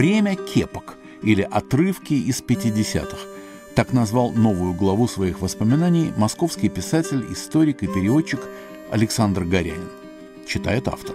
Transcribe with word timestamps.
«Время 0.00 0.34
кепок» 0.34 0.96
или 1.22 1.42
«Отрывки 1.42 2.14
из 2.14 2.42
50-х». 2.42 3.18
Так 3.74 3.92
назвал 3.92 4.32
новую 4.32 4.72
главу 4.72 5.06
своих 5.06 5.42
воспоминаний 5.42 6.10
московский 6.16 6.70
писатель, 6.70 7.22
историк 7.30 7.82
и 7.82 7.86
переводчик 7.86 8.40
Александр 8.90 9.44
Горянин. 9.44 9.90
Читает 10.46 10.88
автор. 10.88 11.14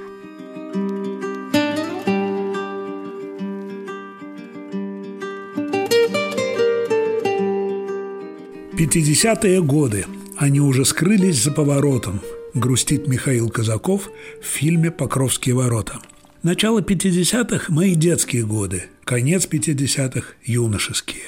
Пятидесятые 8.77 9.63
годы. 9.63 10.05
Они 10.38 10.59
уже 10.59 10.86
скрылись 10.86 11.41
за 11.41 11.52
поворотом, 11.52 12.21
грустит 12.54 13.07
Михаил 13.07 13.49
Казаков 13.49 14.11
в 14.39 14.46
фильме 14.46 14.91
«Покровские 14.91 15.55
ворота». 15.55 16.02
Начало 16.45 16.81
50-х– 16.81 17.65
мои 17.73 17.95
детские 17.95 18.45
годы, 18.45 18.83
конец 19.04 19.47
50-х– 19.51 20.27
юношеские. 20.45 21.23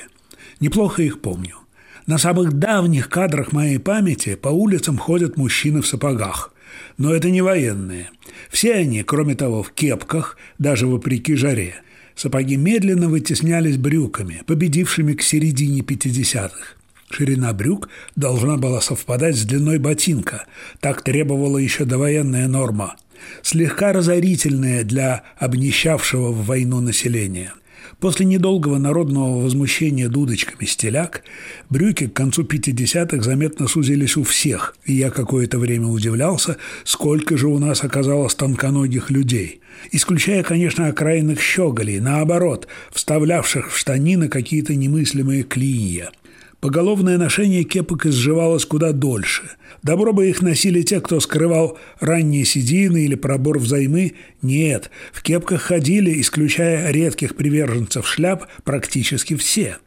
Неплохо 0.60 1.02
их 1.02 1.22
помню. 1.22 1.56
На 2.06 2.20
самых 2.20 2.54
давних 2.54 3.10
кадрах 3.10 3.52
моей 3.52 3.80
памяти 3.80 4.36
по 4.36 4.50
улицам 4.50 5.00
ходят 5.00 5.36
мужчины 5.36 5.82
в 5.82 5.88
сапогах. 5.88 6.54
Но 7.00 7.16
это 7.16 7.32
не 7.32 7.42
военные. 7.42 8.12
Все 8.52 8.76
они, 8.76 9.02
кроме 9.02 9.34
того, 9.34 9.64
в 9.64 9.72
кепках, 9.72 10.38
даже 10.60 10.86
вопреки 10.86 11.34
жаре. 11.34 11.82
Сапоги 12.16 12.56
медленно 12.56 13.10
вытеснялись 13.10 13.78
брюками, 13.78 14.44
победившими 14.46 15.14
к 15.14 15.24
середине 15.24 15.82
50-х. 15.82 16.76
Ширина 17.10 17.54
брюк 17.54 17.90
должна 18.16 18.58
была 18.58 18.82
совпадать 18.82 19.36
с 19.36 19.46
длиной 19.46 19.80
ботинка. 19.80 20.46
Так 20.80 21.02
требовала 21.02 21.58
еще 21.58 21.86
довоенная 21.86 22.48
норма. 22.48 22.98
Слегка 23.42 23.94
разорительная 23.94 24.84
для 24.84 25.24
обнищавшего 25.38 26.32
в 26.32 26.46
войну 26.46 26.82
населения. 26.82 27.54
После 28.00 28.26
недолгого 28.26 28.78
народного 28.78 29.42
возмущения 29.42 30.08
дудочками 30.08 30.66
стеляк, 30.66 31.24
брюки 31.70 32.08
к 32.08 32.14
концу 32.14 32.44
50-х 32.44 33.24
заметно 33.24 33.68
сузились 33.68 34.18
у 34.18 34.24
всех, 34.24 34.76
и 34.86 34.94
я 34.94 35.10
какое-то 35.10 35.58
время 35.58 35.88
удивлялся, 35.88 36.58
сколько 36.84 37.38
же 37.38 37.48
у 37.48 37.58
нас 37.58 37.84
оказалось 37.84 38.36
тонконогих 38.36 39.10
людей. 39.10 39.62
Исключая, 39.92 40.44
конечно, 40.44 40.88
окраинных 40.88 41.42
щеголей, 41.42 42.00
наоборот, 42.00 42.68
вставлявших 42.92 43.72
в 43.72 43.78
штанины 43.78 44.28
какие-то 44.28 44.76
немыслимые 44.76 45.44
клинья– 45.44 46.12
Поголовное 46.60 47.20
ношение 47.20 47.64
кепок 47.64 48.08
изживалось 48.08 48.66
куда 48.66 48.92
дольше. 48.92 49.44
Добро 49.84 50.12
бы 50.12 50.28
их 50.28 50.42
носили 50.42 50.82
те, 50.82 51.00
кто 51.02 51.20
скрывал 51.20 51.78
ранние 52.00 52.46
седины 52.46 53.06
или 53.06 53.14
пробор 53.14 53.60
взаймы. 53.60 54.14
Нет, 54.42 54.90
в 55.14 55.22
кепках 55.22 55.62
ходили, 55.62 56.20
исключая 56.20 56.90
редких 56.92 57.36
приверженцев 57.36 58.08
шляп, 58.08 58.48
практически 58.64 59.36
все. 59.36 59.78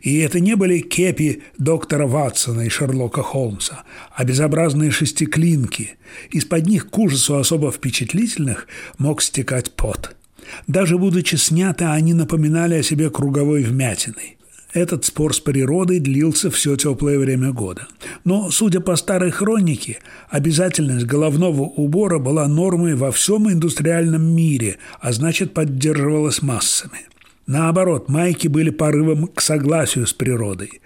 И 0.00 0.18
это 0.18 0.40
не 0.40 0.56
были 0.56 0.78
кепи 0.78 1.42
доктора 1.58 2.06
Ватсона 2.06 2.62
и 2.62 2.70
Шерлока 2.70 3.22
Холмса, 3.22 3.84
а 4.14 4.24
безобразные 4.24 4.90
шестиклинки. 4.90 5.96
Из-под 6.30 6.66
них 6.66 6.88
к 6.88 6.98
ужасу 6.98 7.36
особо 7.36 7.70
впечатлительных 7.70 8.68
мог 8.96 9.20
стекать 9.20 9.72
пот. 9.72 10.16
Даже 10.66 10.96
будучи 10.96 11.34
сняты, 11.34 11.84
они 11.84 12.14
напоминали 12.14 12.76
о 12.76 12.82
себе 12.82 13.10
круговой 13.10 13.64
вмятиной. 13.64 14.36
Этот 14.72 15.04
спор 15.04 15.34
с 15.34 15.40
природой 15.40 16.00
длился 16.00 16.50
все 16.50 16.76
теплое 16.76 17.18
время 17.18 17.52
года. 17.52 17.86
Но, 18.24 18.50
судя 18.50 18.80
по 18.80 18.96
старой 18.96 19.30
хронике, 19.30 19.98
обязательность 20.28 21.06
головного 21.06 21.62
убора 21.62 22.18
была 22.18 22.46
нормой 22.46 22.94
во 22.94 23.10
всем 23.12 23.50
индустриальном 23.50 24.22
мире, 24.22 24.78
а 25.00 25.12
значит 25.12 25.54
поддерживалась 25.54 26.42
массами. 26.42 27.06
Наоборот, 27.46 28.08
майки 28.08 28.48
были 28.48 28.70
порывом 28.70 29.28
к 29.28 29.40
согласию 29.40 30.06
с 30.06 30.12
природой. 30.12 30.80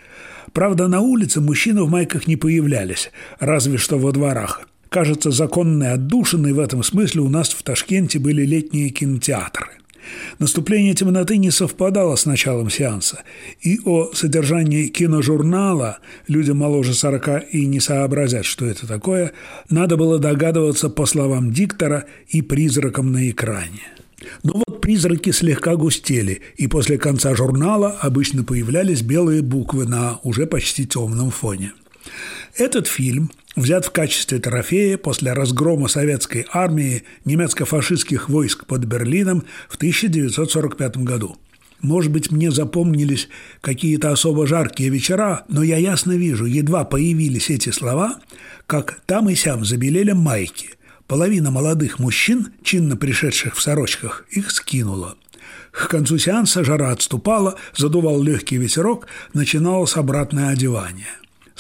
Правда, 0.53 0.89
на 0.89 1.01
улице 1.01 1.41
мужчины 1.41 1.83
в 1.83 1.91
майках 1.91 2.27
не 2.27 2.37
появлялись, 2.37 3.11
разве 3.39 3.79
что 3.79 3.99
во 3.99 4.13
дворах. 4.13 4.63
Кажется, 4.91 5.31
законной 5.31 5.93
отдушиной 5.93 6.53
в 6.53 6.59
этом 6.59 6.83
смысле 6.83 7.23
у 7.23 7.29
нас 7.29 7.51
в 7.51 7.63
Ташкенте 7.63 8.19
были 8.19 8.45
летние 8.45 8.91
кинотеатры. 8.91 9.80
Наступление 10.39 10.95
темноты 10.95 11.37
не 11.37 11.51
совпадало 11.51 12.17
с 12.17 12.27
началом 12.27 12.71
сеанса, 12.71 13.23
и 13.61 13.79
о 13.85 14.13
содержании 14.13 14.89
киножурнала 14.89 15.99
людям 16.29 16.59
моложе 16.59 16.95
сорока 16.95 17.39
и 17.39 17.67
не 17.67 17.81
сообразят, 17.81 18.45
что 18.45 18.67
это 18.67 18.87
такое, 18.87 19.33
надо 19.69 19.97
было 19.97 20.19
догадываться 20.19 20.89
по 20.89 21.07
словам 21.07 21.53
диктора 21.53 22.07
и 22.29 22.43
призракам 22.43 23.13
на 23.13 23.31
экране. 23.31 23.83
Но 24.43 24.63
вот 24.67 24.81
призраки 24.81 25.31
слегка 25.31 25.77
густели, 25.77 26.43
и 26.57 26.67
после 26.67 26.99
конца 26.99 27.35
журнала 27.35 27.97
обычно 28.01 28.45
появлялись 28.45 29.03
белые 29.03 29.43
буквы 29.43 29.87
на 29.87 30.21
уже 30.23 30.47
почти 30.47 30.87
темном 30.87 31.31
фоне. 31.31 31.73
Этот 32.57 32.87
фильм 32.87 33.31
взят 33.57 33.85
в 33.85 33.91
качестве 33.91 34.39
трофея 34.39 34.99
после 34.99 35.33
разгрома 35.33 35.89
советской 35.89 36.47
армии 36.53 37.05
немецко-фашистских 37.25 38.29
войск 38.29 38.67
под 38.67 38.85
Берлином 38.85 39.45
в 39.69 39.77
1945 39.77 40.99
году. 40.99 41.37
Может 41.83 42.13
быть, 42.13 42.31
мне 42.31 42.51
запомнились 42.51 43.29
какие-то 43.61 44.13
особо 44.13 44.47
жаркие 44.47 44.91
вечера, 44.91 45.45
но 45.49 45.63
я 45.63 45.79
ясно 45.79 46.13
вижу, 46.13 46.45
едва 46.45 46.85
появились 46.85 47.49
эти 47.49 47.71
слова, 47.71 48.21
как 48.67 49.01
там 49.07 49.31
и 49.31 49.35
сям 49.35 49.65
забелели 49.65 50.13
майки. 50.13 50.71
Половина 51.07 51.51
молодых 51.51 51.99
мужчин, 51.99 52.53
чинно 52.63 52.97
пришедших 52.97 53.57
в 53.57 53.63
сорочках, 53.63 54.27
их 54.31 54.51
скинула. 54.51 55.17
К 55.73 55.89
концу 55.89 56.19
сеанса 56.19 56.65
жара 56.65 56.91
отступала, 56.91 57.57
задувал 57.77 58.23
легкий 58.23 58.59
ветерок, 58.59 59.07
начиналось 59.33 59.97
обратное 59.97 60.51
одевание. 60.51 61.09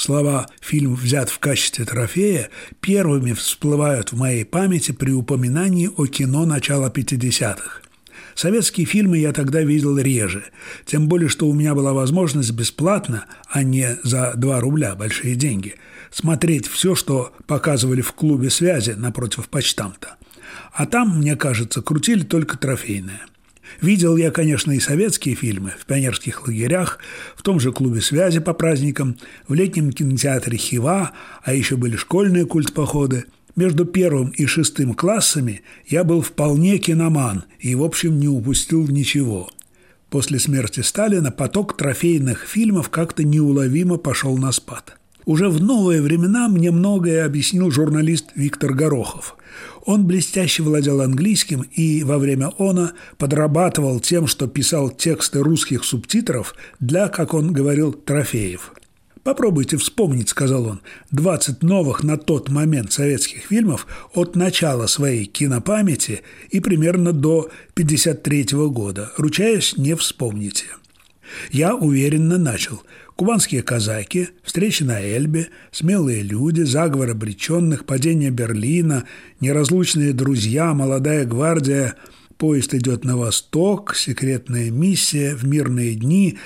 Слова 0.00 0.46
«фильм 0.62 0.94
взят 0.94 1.28
в 1.28 1.38
качестве 1.40 1.84
трофея» 1.84 2.48
первыми 2.80 3.34
всплывают 3.34 4.12
в 4.12 4.16
моей 4.16 4.46
памяти 4.46 4.92
при 4.92 5.12
упоминании 5.12 5.90
о 5.94 6.06
кино 6.06 6.46
начала 6.46 6.88
50-х. 6.88 7.82
Советские 8.34 8.86
фильмы 8.86 9.18
я 9.18 9.34
тогда 9.34 9.60
видел 9.60 9.98
реже, 9.98 10.46
тем 10.86 11.06
более, 11.06 11.28
что 11.28 11.46
у 11.46 11.52
меня 11.52 11.74
была 11.74 11.92
возможность 11.92 12.52
бесплатно, 12.52 13.26
а 13.50 13.62
не 13.62 13.98
за 14.02 14.32
2 14.36 14.60
рубля, 14.60 14.94
большие 14.94 15.34
деньги, 15.34 15.74
смотреть 16.10 16.66
все, 16.66 16.94
что 16.94 17.34
показывали 17.46 18.00
в 18.00 18.14
клубе 18.14 18.48
связи 18.48 18.92
напротив 18.92 19.50
почтамта. 19.50 20.16
А 20.72 20.86
там, 20.86 21.18
мне 21.18 21.36
кажется, 21.36 21.82
крутили 21.82 22.22
только 22.22 22.56
трофейное. 22.56 23.26
Видел 23.80 24.16
я, 24.16 24.30
конечно, 24.30 24.72
и 24.72 24.80
советские 24.80 25.34
фильмы 25.34 25.72
в 25.78 25.86
пионерских 25.86 26.46
лагерях, 26.46 26.98
в 27.36 27.42
том 27.42 27.60
же 27.60 27.72
клубе 27.72 28.00
связи 28.00 28.40
по 28.40 28.52
праздникам, 28.52 29.16
в 29.48 29.54
летнем 29.54 29.92
кинотеатре 29.92 30.58
«Хива», 30.58 31.12
а 31.42 31.54
еще 31.54 31.76
были 31.76 31.96
школьные 31.96 32.46
культпоходы. 32.46 33.24
Между 33.56 33.84
первым 33.84 34.28
и 34.28 34.46
шестым 34.46 34.94
классами 34.94 35.62
я 35.86 36.04
был 36.04 36.22
вполне 36.22 36.78
киноман 36.78 37.44
и, 37.58 37.74
в 37.74 37.82
общем, 37.82 38.18
не 38.18 38.28
упустил 38.28 38.86
ничего. 38.88 39.50
После 40.08 40.38
смерти 40.38 40.80
Сталина 40.80 41.30
поток 41.30 41.76
трофейных 41.76 42.44
фильмов 42.44 42.90
как-то 42.90 43.24
неуловимо 43.24 43.96
пошел 43.96 44.36
на 44.36 44.52
спад. 44.52 44.99
Уже 45.30 45.48
в 45.48 45.62
новые 45.62 46.02
времена 46.02 46.48
мне 46.48 46.72
многое 46.72 47.24
объяснил 47.24 47.70
журналист 47.70 48.30
Виктор 48.34 48.74
Горохов. 48.74 49.36
Он 49.86 50.04
блестяще 50.04 50.64
владел 50.64 51.00
английским 51.00 51.60
и 51.60 52.02
во 52.02 52.18
время 52.18 52.50
она 52.58 52.94
подрабатывал 53.16 54.00
тем, 54.00 54.26
что 54.26 54.48
писал 54.48 54.90
тексты 54.90 55.38
русских 55.38 55.84
субтитров 55.84 56.56
для, 56.80 57.06
как 57.06 57.32
он 57.32 57.52
говорил, 57.52 57.92
трофеев. 57.92 58.72
«Попробуйте 59.22 59.76
вспомнить»,– 59.76 60.28
сказал 60.30 60.66
он,– 60.66 60.80
«20 61.14 61.58
новых 61.60 62.02
на 62.02 62.18
тот 62.18 62.48
момент 62.48 62.90
советских 62.90 63.42
фильмов 63.44 63.86
от 64.14 64.34
начала 64.34 64.88
своей 64.88 65.26
кинопамяти 65.26 66.22
и 66.50 66.58
примерно 66.58 67.12
до 67.12 67.50
53 67.74 68.46
года. 68.66 69.12
Ручаясь, 69.16 69.76
не 69.76 69.94
вспомните». 69.94 70.64
Я 71.52 71.76
уверенно 71.76 72.38
начал. 72.38 72.82
Кубанские 73.20 73.62
казаки, 73.62 74.30
встречи 74.42 74.82
на 74.82 74.98
Эльбе, 74.98 75.48
смелые 75.72 76.22
люди, 76.22 76.62
заговор 76.62 77.10
обреченных, 77.10 77.84
падение 77.84 78.30
Берлина, 78.30 79.04
неразлучные 79.40 80.14
друзья, 80.14 80.72
молодая 80.72 81.26
гвардия, 81.26 81.96
поезд 82.38 82.72
идет 82.72 83.04
на 83.04 83.18
восток, 83.18 83.94
секретная 83.94 84.70
миссия 84.70 85.34
в 85.34 85.44
мирные 85.44 85.96
дни, 85.96 86.38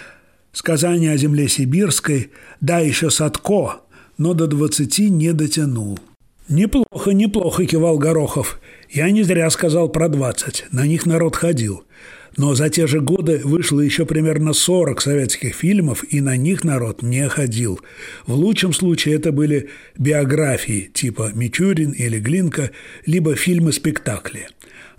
сказания 0.50 1.12
о 1.12 1.16
земле 1.16 1.46
сибирской, 1.46 2.32
да, 2.60 2.80
еще 2.80 3.08
Садко, 3.08 3.82
но 4.18 4.34
до 4.34 4.48
двадцати 4.48 5.10
не 5.10 5.32
дотянул. 5.32 6.00
«Неплохо, 6.48 7.12
неплохо»,– 7.12 7.64
кивал 7.66 7.98
Горохов. 7.98 8.60
«Я 8.90 9.12
не 9.12 9.22
зря 9.22 9.48
сказал 9.50 9.88
про 9.88 10.08
двадцать, 10.08 10.64
на 10.72 10.88
них 10.88 11.06
народ 11.06 11.36
ходил. 11.36 11.84
Но 12.36 12.54
за 12.54 12.68
те 12.68 12.86
же 12.86 13.00
годы 13.00 13.40
вышло 13.44 13.80
еще 13.80 14.06
примерно 14.06 14.52
40 14.52 15.00
советских 15.00 15.54
фильмов, 15.54 16.04
и 16.08 16.20
на 16.20 16.36
них 16.36 16.64
народ 16.64 17.02
не 17.02 17.28
ходил. 17.28 17.80
В 18.26 18.34
лучшем 18.34 18.72
случае 18.72 19.16
это 19.16 19.30
были 19.30 19.70
биографии 19.96 20.90
типа 20.92 21.30
«Мичурин» 21.34 21.92
или 21.92 22.18
«Глинка», 22.18 22.70
либо 23.06 23.36
фильмы-спектакли. 23.36 24.48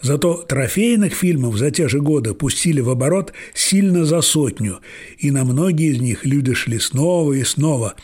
Зато 0.02 0.44
трофейных 0.48 1.14
фильмов 1.14 1.58
за 1.58 1.72
те 1.72 1.88
же 1.88 2.00
годы 2.00 2.34
пустили 2.34 2.80
в 2.80 2.90
оборот 2.90 3.34
сильно 3.54 4.06
за 4.06 4.22
сотню, 4.22 4.80
и 5.18 5.31
на 5.31 5.44
многие 5.44 5.92
из 5.92 6.00
них 6.00 6.26
люди 6.26 6.54
шли 6.54 6.80
снова 6.80 7.34
и 7.34 7.44
снова. 7.44 7.96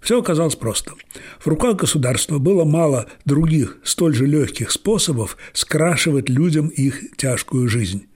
Все 0.00 0.20
оказалось 0.20 0.54
просто. 0.54 0.92
В 1.40 1.46
руках 1.48 1.76
государства 1.76 2.38
было 2.38 2.64
мало 2.64 3.06
других 3.24 3.78
столь 3.82 4.14
же 4.14 4.26
легких 4.26 4.70
способов 4.70 5.36
скрашивать 5.52 6.28
людям 6.28 6.68
их 6.68 7.16
тяжкую 7.16 7.68
жизнь 7.68 8.07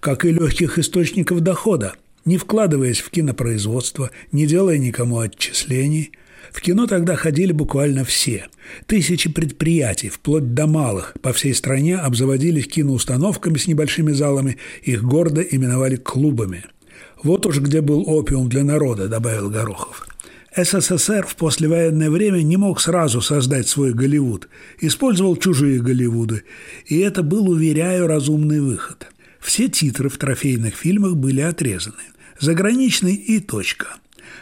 как 0.00 0.24
и 0.24 0.32
легких 0.32 0.78
источников 0.78 1.40
дохода, 1.40 1.94
не 2.24 2.36
вкладываясь 2.36 3.00
в 3.00 3.10
кинопроизводство, 3.10 4.10
не 4.32 4.46
делая 4.46 4.78
никому 4.78 5.18
отчислений. 5.18 6.12
В 6.52 6.60
кино 6.60 6.86
тогда 6.86 7.14
ходили 7.14 7.52
буквально 7.52 8.04
все. 8.04 8.46
Тысячи 8.86 9.30
предприятий, 9.30 10.08
вплоть 10.08 10.54
до 10.54 10.66
малых, 10.66 11.14
по 11.20 11.32
всей 11.32 11.54
стране 11.54 11.96
обзаводились 11.96 12.68
киноустановками 12.68 13.58
с 13.58 13.66
небольшими 13.66 14.12
залами, 14.12 14.56
их 14.82 15.02
гордо 15.02 15.42
именовали 15.42 15.96
клубами. 15.96 16.64
«Вот 17.22 17.46
уж 17.46 17.58
где 17.58 17.80
был 17.80 18.04
опиум 18.08 18.48
для 18.48 18.62
народа»,– 18.62 19.08
добавил 19.08 19.50
Горохов. 19.50 20.06
СССР 20.56 21.26
в 21.26 21.36
послевоенное 21.36 22.10
время 22.10 22.42
не 22.42 22.56
мог 22.56 22.80
сразу 22.80 23.20
создать 23.20 23.68
свой 23.68 23.92
Голливуд, 23.92 24.48
использовал 24.80 25.36
чужие 25.36 25.80
Голливуды, 25.80 26.44
и 26.86 26.98
это 26.98 27.22
был, 27.22 27.48
уверяю, 27.50 28.06
разумный 28.06 28.60
выход– 28.60 29.08
все 29.48 29.68
титры 29.68 30.10
в 30.10 30.18
трофейных 30.18 30.74
фильмах 30.74 31.16
были 31.16 31.40
отрезаны. 31.40 32.02
Заграничный 32.38 33.14
и 33.14 33.40
точка. 33.40 33.96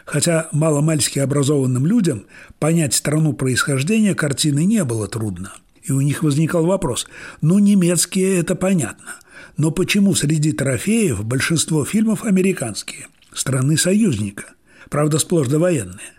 Хотя 0.05 0.49
маломальски 0.51 1.21
образованным 1.21 1.87
людям 1.87 2.25
понять 2.59 2.93
страну 2.93 3.33
происхождения 3.33 4.17
картины 4.17 4.65
не 4.65 4.83
было 4.83 5.07
трудно. 5.07 5.53
И 5.85 5.93
у 5.93 6.01
них 6.01 6.25
возникал 6.25 6.67
вопрос, 6.67 7.07
ну 7.41 7.61
немецкие 7.61 8.37
это 8.41 8.57
понятно, 8.57 9.15
но 9.57 9.71
почему 9.71 10.13
среди 10.17 10.51
трофеев 10.51 11.25
большинство 11.25 11.85
фильмов 11.85 12.25
американские, 12.25 13.07
страны 13.33 13.77
союзника, 13.77 14.55
правда 14.91 15.21
сплошь 15.21 15.47
довоенные? 15.47 16.15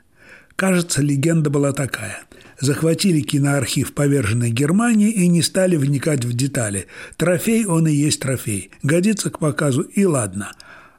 Кажется, 0.56 1.02
легенда 1.02 1.50
была 1.50 1.74
такая 1.74 2.24
захватили 2.60 3.22
киноархив 3.22 3.94
поверженной 3.94 4.52
Германии 4.52 5.12
и 5.12 5.28
не 5.28 5.42
стали 5.42 5.76
вникать 5.76 6.26
в 6.26 6.34
детали. 6.34 6.88
Трофей 7.16 7.66
он 7.66 7.88
и 7.88 7.94
есть 7.94 8.22
трофей. 8.22 8.72
Годится 8.84 9.30
к 9.30 9.40
показу 9.40 9.82
и 9.82 10.06
ладно. 10.06 10.52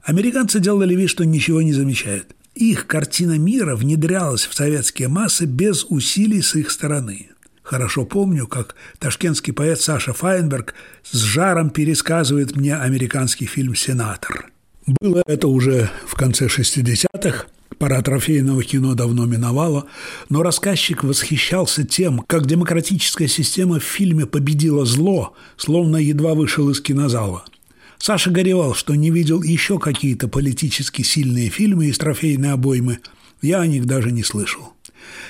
Американцы 0.02 0.60
делали 0.60 0.94
вид, 0.94 1.10
что 1.10 1.24
ничего 1.24 1.62
не 1.62 1.72
замечают. 1.72 2.34
Их 2.54 2.86
картина 2.86 3.38
мира 3.38 3.76
внедрялась 3.76 4.46
в 4.46 4.54
советские 4.54 5.08
массы 5.08 5.44
без 5.44 5.84
усилий 5.84 6.42
с 6.42 6.54
их 6.56 6.70
стороны. 6.70 7.28
Хорошо 7.62 8.06
помню, 8.06 8.46
как 8.46 8.74
ташкентский 8.98 9.52
поэт 9.52 9.80
Саша 9.80 10.14
Файнберг 10.14 10.74
с 11.04 11.18
жаром 11.18 11.70
пересказывает 11.70 12.56
мне 12.56 12.74
американский 12.74 13.44
фильм 13.44 13.74
«Сенатор». 13.74 14.50
Было 14.86 15.22
это 15.26 15.48
уже 15.48 15.90
в 16.06 16.14
конце 16.14 16.46
60-х, 16.46 17.44
Пора 17.76 18.00
трофейного 18.02 18.64
кино 18.64 18.94
давно 18.94 19.26
миновала, 19.26 19.86
но 20.30 20.42
рассказчик 20.42 21.04
восхищался 21.04 21.84
тем, 21.84 22.24
как 22.26 22.46
демократическая 22.46 23.28
система 23.28 23.78
в 23.78 23.84
фильме 23.84 24.26
победила 24.26 24.84
зло, 24.84 25.34
словно 25.56 25.98
едва 25.98 26.34
вышел 26.34 26.70
из 26.70 26.80
кинозала. 26.80 27.44
Саша 27.98 28.30
горевал, 28.30 28.74
что 28.74 28.94
не 28.94 29.10
видел 29.10 29.42
еще 29.42 29.78
какие-то 29.78 30.28
политически 30.28 31.02
сильные 31.02 31.50
фильмы 31.50 31.86
из 31.86 31.98
трофейной 31.98 32.52
обоймы. 32.52 33.00
Я 33.42 33.60
о 33.60 33.66
них 33.66 33.86
даже 33.86 34.12
не 34.12 34.22
слышал. 34.22 34.72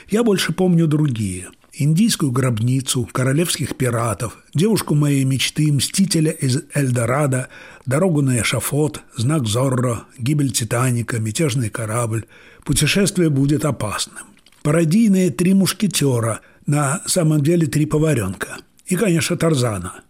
Я 0.08 0.22
больше 0.22 0.52
помню 0.52 0.86
другие– 0.86 1.48
индийскую 1.78 2.32
гробницу, 2.32 3.08
королевских 3.12 3.76
пиратов, 3.76 4.36
девушку 4.52 4.94
моей 4.94 5.24
мечты, 5.24 5.72
мстителя 5.72 6.32
из 6.32 6.62
Эльдорадо, 6.74 7.48
дорогу 7.86 8.20
на 8.20 8.40
эшафот, 8.40 9.00
знак 9.16 9.46
Зорро, 9.46 10.04
гибель 10.18 10.52
Титаника, 10.52 11.18
мятежный 11.20 11.70
корабль. 11.70 12.26
Путешествие 12.64 13.30
будет 13.30 13.64
опасным. 13.64 14.24
Пародийные 14.62 15.30
«Три 15.30 15.54
мушкетера», 15.54 16.40
на 16.66 17.00
самом 17.06 17.42
деле 17.42 17.66
«Три 17.66 17.86
поваренка». 17.86 18.58
И, 18.86 18.96
конечно, 18.96 19.36
Тарзана. 19.36 20.02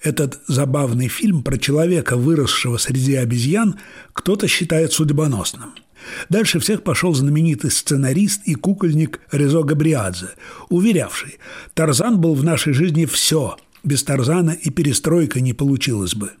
Этот 0.00 0.40
забавный 0.46 1.08
фильм 1.08 1.42
про 1.42 1.58
человека, 1.58 2.16
выросшего 2.16 2.76
среди 2.76 3.16
обезьян, 3.16 3.76
кто-то 4.12 4.46
считает 4.46 4.92
судьбоносным– 4.92 5.74
Дальше 6.28 6.58
всех 6.58 6.82
пошел 6.82 7.14
знаменитый 7.14 7.70
сценарист 7.70 8.42
и 8.44 8.54
кукольник 8.54 9.20
Резо 9.32 9.62
Габриадзе, 9.62 10.28
уверявший, 10.68 11.38
Тарзан 11.74 12.20
был 12.20 12.34
в 12.34 12.44
нашей 12.44 12.72
жизни 12.72 13.04
все, 13.04 13.56
без 13.84 14.02
Тарзана 14.02 14.50
и 14.50 14.70
перестройка 14.70 15.40
не 15.40 15.52
получилось 15.52 16.14
бы. 16.14 16.32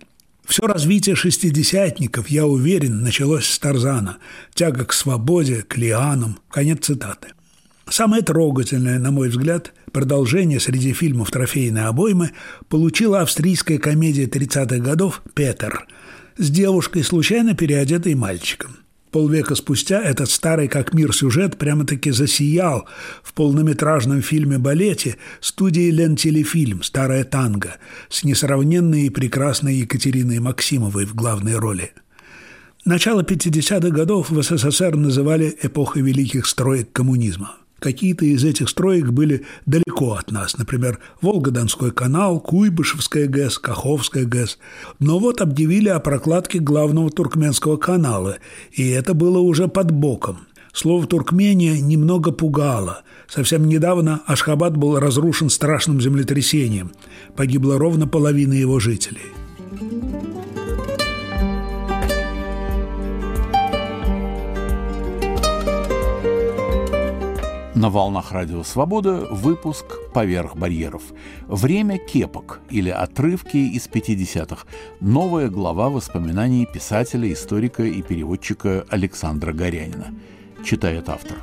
Все 0.46 0.66
развитие 0.66 1.16
шестидесятников, 1.16 2.28
я 2.28 2.46
уверен, 2.46 3.02
началось 3.02 3.46
с 3.46 3.58
Тарзана. 3.58 4.18
Тяга 4.54 4.84
к 4.84 4.92
свободе, 4.92 5.62
к 5.62 5.76
лианам. 5.76 6.38
Конец 6.50 6.84
цитаты. 6.86 7.28
Самое 7.88 8.22
трогательное, 8.22 8.98
на 8.98 9.10
мой 9.10 9.28
взгляд, 9.28 9.72
продолжение 9.92 10.60
среди 10.60 10.92
фильмов 10.92 11.30
трофейной 11.30 11.86
обоймы 11.86 12.30
получила 12.68 13.20
австрийская 13.20 13.78
комедия 13.78 14.26
30-х 14.26 14.78
годов 14.78 15.22
«Петер» 15.34 15.86
с 16.36 16.50
девушкой, 16.50 17.02
случайно 17.02 17.54
переодетой 17.54 18.14
мальчиком– 18.14 18.76
Полвека 19.10 19.54
спустя 19.54 20.02
этот 20.02 20.30
старый 20.30 20.68
как 20.68 20.92
мир 20.92 21.14
сюжет 21.14 21.56
прямо-таки 21.56 22.10
засиял 22.10 22.86
в 23.22 23.32
полнометражном 23.32 24.22
фильме-балете 24.22 25.16
студии 25.40 25.90
«Лентелефильм. 25.90 26.82
Старая 26.82 27.24
танго» 27.24 27.76
с 28.08 28.24
несравненной 28.24 29.06
и 29.06 29.10
прекрасной 29.10 29.76
Екатериной 29.76 30.40
Максимовой 30.40 31.06
в 31.06 31.14
главной 31.14 31.56
роли. 31.56 31.92
Начало 32.84 33.22
50-х 33.22 33.90
годов 33.90 34.30
в 34.30 34.42
СССР 34.42 34.96
называли 34.96 35.56
эпохой 35.62 36.02
великих 36.02 36.46
строек 36.46 36.92
коммунизма– 36.92 37.56
Какие-то 37.78 38.24
из 38.24 38.42
этих 38.42 38.70
строек 38.70 39.10
были 39.10 39.44
далеко 39.66 40.14
от 40.14 40.30
нас, 40.30 40.56
например, 40.56 40.98
Волгодонской 41.20 41.90
канал, 41.90 42.40
Куйбышевская 42.40 43.26
ГЭС, 43.26 43.58
Каховская 43.58 44.24
ГЭС. 44.24 44.58
Но 44.98 45.18
вот 45.18 45.42
объявили 45.42 45.90
о 45.90 46.00
прокладке 46.00 46.58
главного 46.58 47.10
туркменского 47.10 47.76
канала, 47.76 48.38
и 48.72 48.88
это 48.88 49.12
было 49.12 49.38
уже 49.38 49.68
под 49.68 49.90
боком. 49.90 50.46
Слово 50.72 51.06
«Туркмения» 51.06 51.80
немного 51.80 52.32
пугало. 52.32 53.02
Совсем 53.28 53.66
недавно 53.66 54.20
Ашхабад 54.26 54.76
был 54.76 54.98
разрушен 54.98 55.48
страшным 55.48 56.00
землетрясением. 56.02 56.92
Погибла 57.34 57.78
ровно 57.78 58.06
половина 58.06 58.52
его 58.52 58.78
жителей. 58.78 59.35
На 67.86 67.90
волнах 67.90 68.32
Радио 68.32 68.64
Свобода 68.64 69.28
выпуск 69.30 69.84
«Поверх 70.12 70.56
барьеров». 70.56 71.04
Время 71.46 71.98
кепок 71.98 72.58
или 72.68 72.90
отрывки 72.90 73.58
из 73.58 73.86
50-х. 73.86 74.66
Новая 74.98 75.48
глава 75.48 75.88
воспоминаний 75.88 76.66
писателя, 76.66 77.32
историка 77.32 77.84
и 77.84 78.02
переводчика 78.02 78.84
Александра 78.88 79.52
Горянина. 79.52 80.12
Читает 80.64 81.08
автор. 81.08 81.38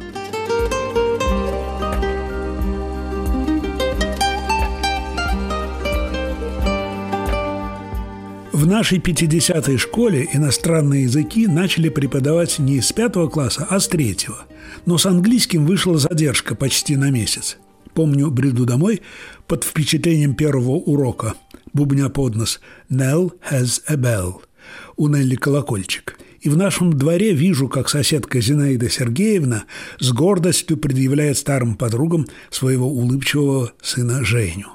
В 8.52 8.68
нашей 8.68 9.00
50-й 9.00 9.78
школе 9.78 10.28
иностранные 10.34 11.04
языки 11.04 11.48
начали 11.48 11.88
преподавать 11.88 12.60
не 12.60 12.82
с 12.82 12.92
пятого 12.92 13.30
класса, 13.30 13.66
а 13.70 13.80
с 13.80 13.88
третьего– 13.88 14.40
но 14.86 14.98
с 14.98 15.06
английским 15.06 15.66
вышла 15.66 15.98
задержка 15.98 16.56
почти 16.56 16.96
на 16.96 17.10
месяц. 17.10 17.58
Помню, 17.94 18.32
бреду 18.32 18.66
домой 18.66 19.02
под 19.48 19.64
впечатлением 19.64 20.36
первого 20.36 20.72
урока, 20.72 21.36
бубня 21.74 22.10
под 22.10 22.36
нос 22.36 22.60
«Nell 22.90 23.32
has 23.52 23.82
a 23.88 23.96
bell»– 23.96 24.36
у 24.98 25.08
Нелли 25.08 25.36
колокольчик. 25.36 26.18
И 26.42 26.50
в 26.50 26.58
нашем 26.58 26.92
дворе 26.92 27.34
вижу, 27.34 27.70
как 27.70 27.88
соседка 27.88 28.42
Зинаида 28.42 28.90
Сергеевна 28.90 29.64
с 30.00 30.12
гордостью 30.12 30.76
предъявляет 30.76 31.38
старым 31.38 31.76
подругам 31.76 32.28
своего 32.50 32.88
улыбчивого 32.88 33.72
сына 33.82 34.26
Женю, 34.26 34.68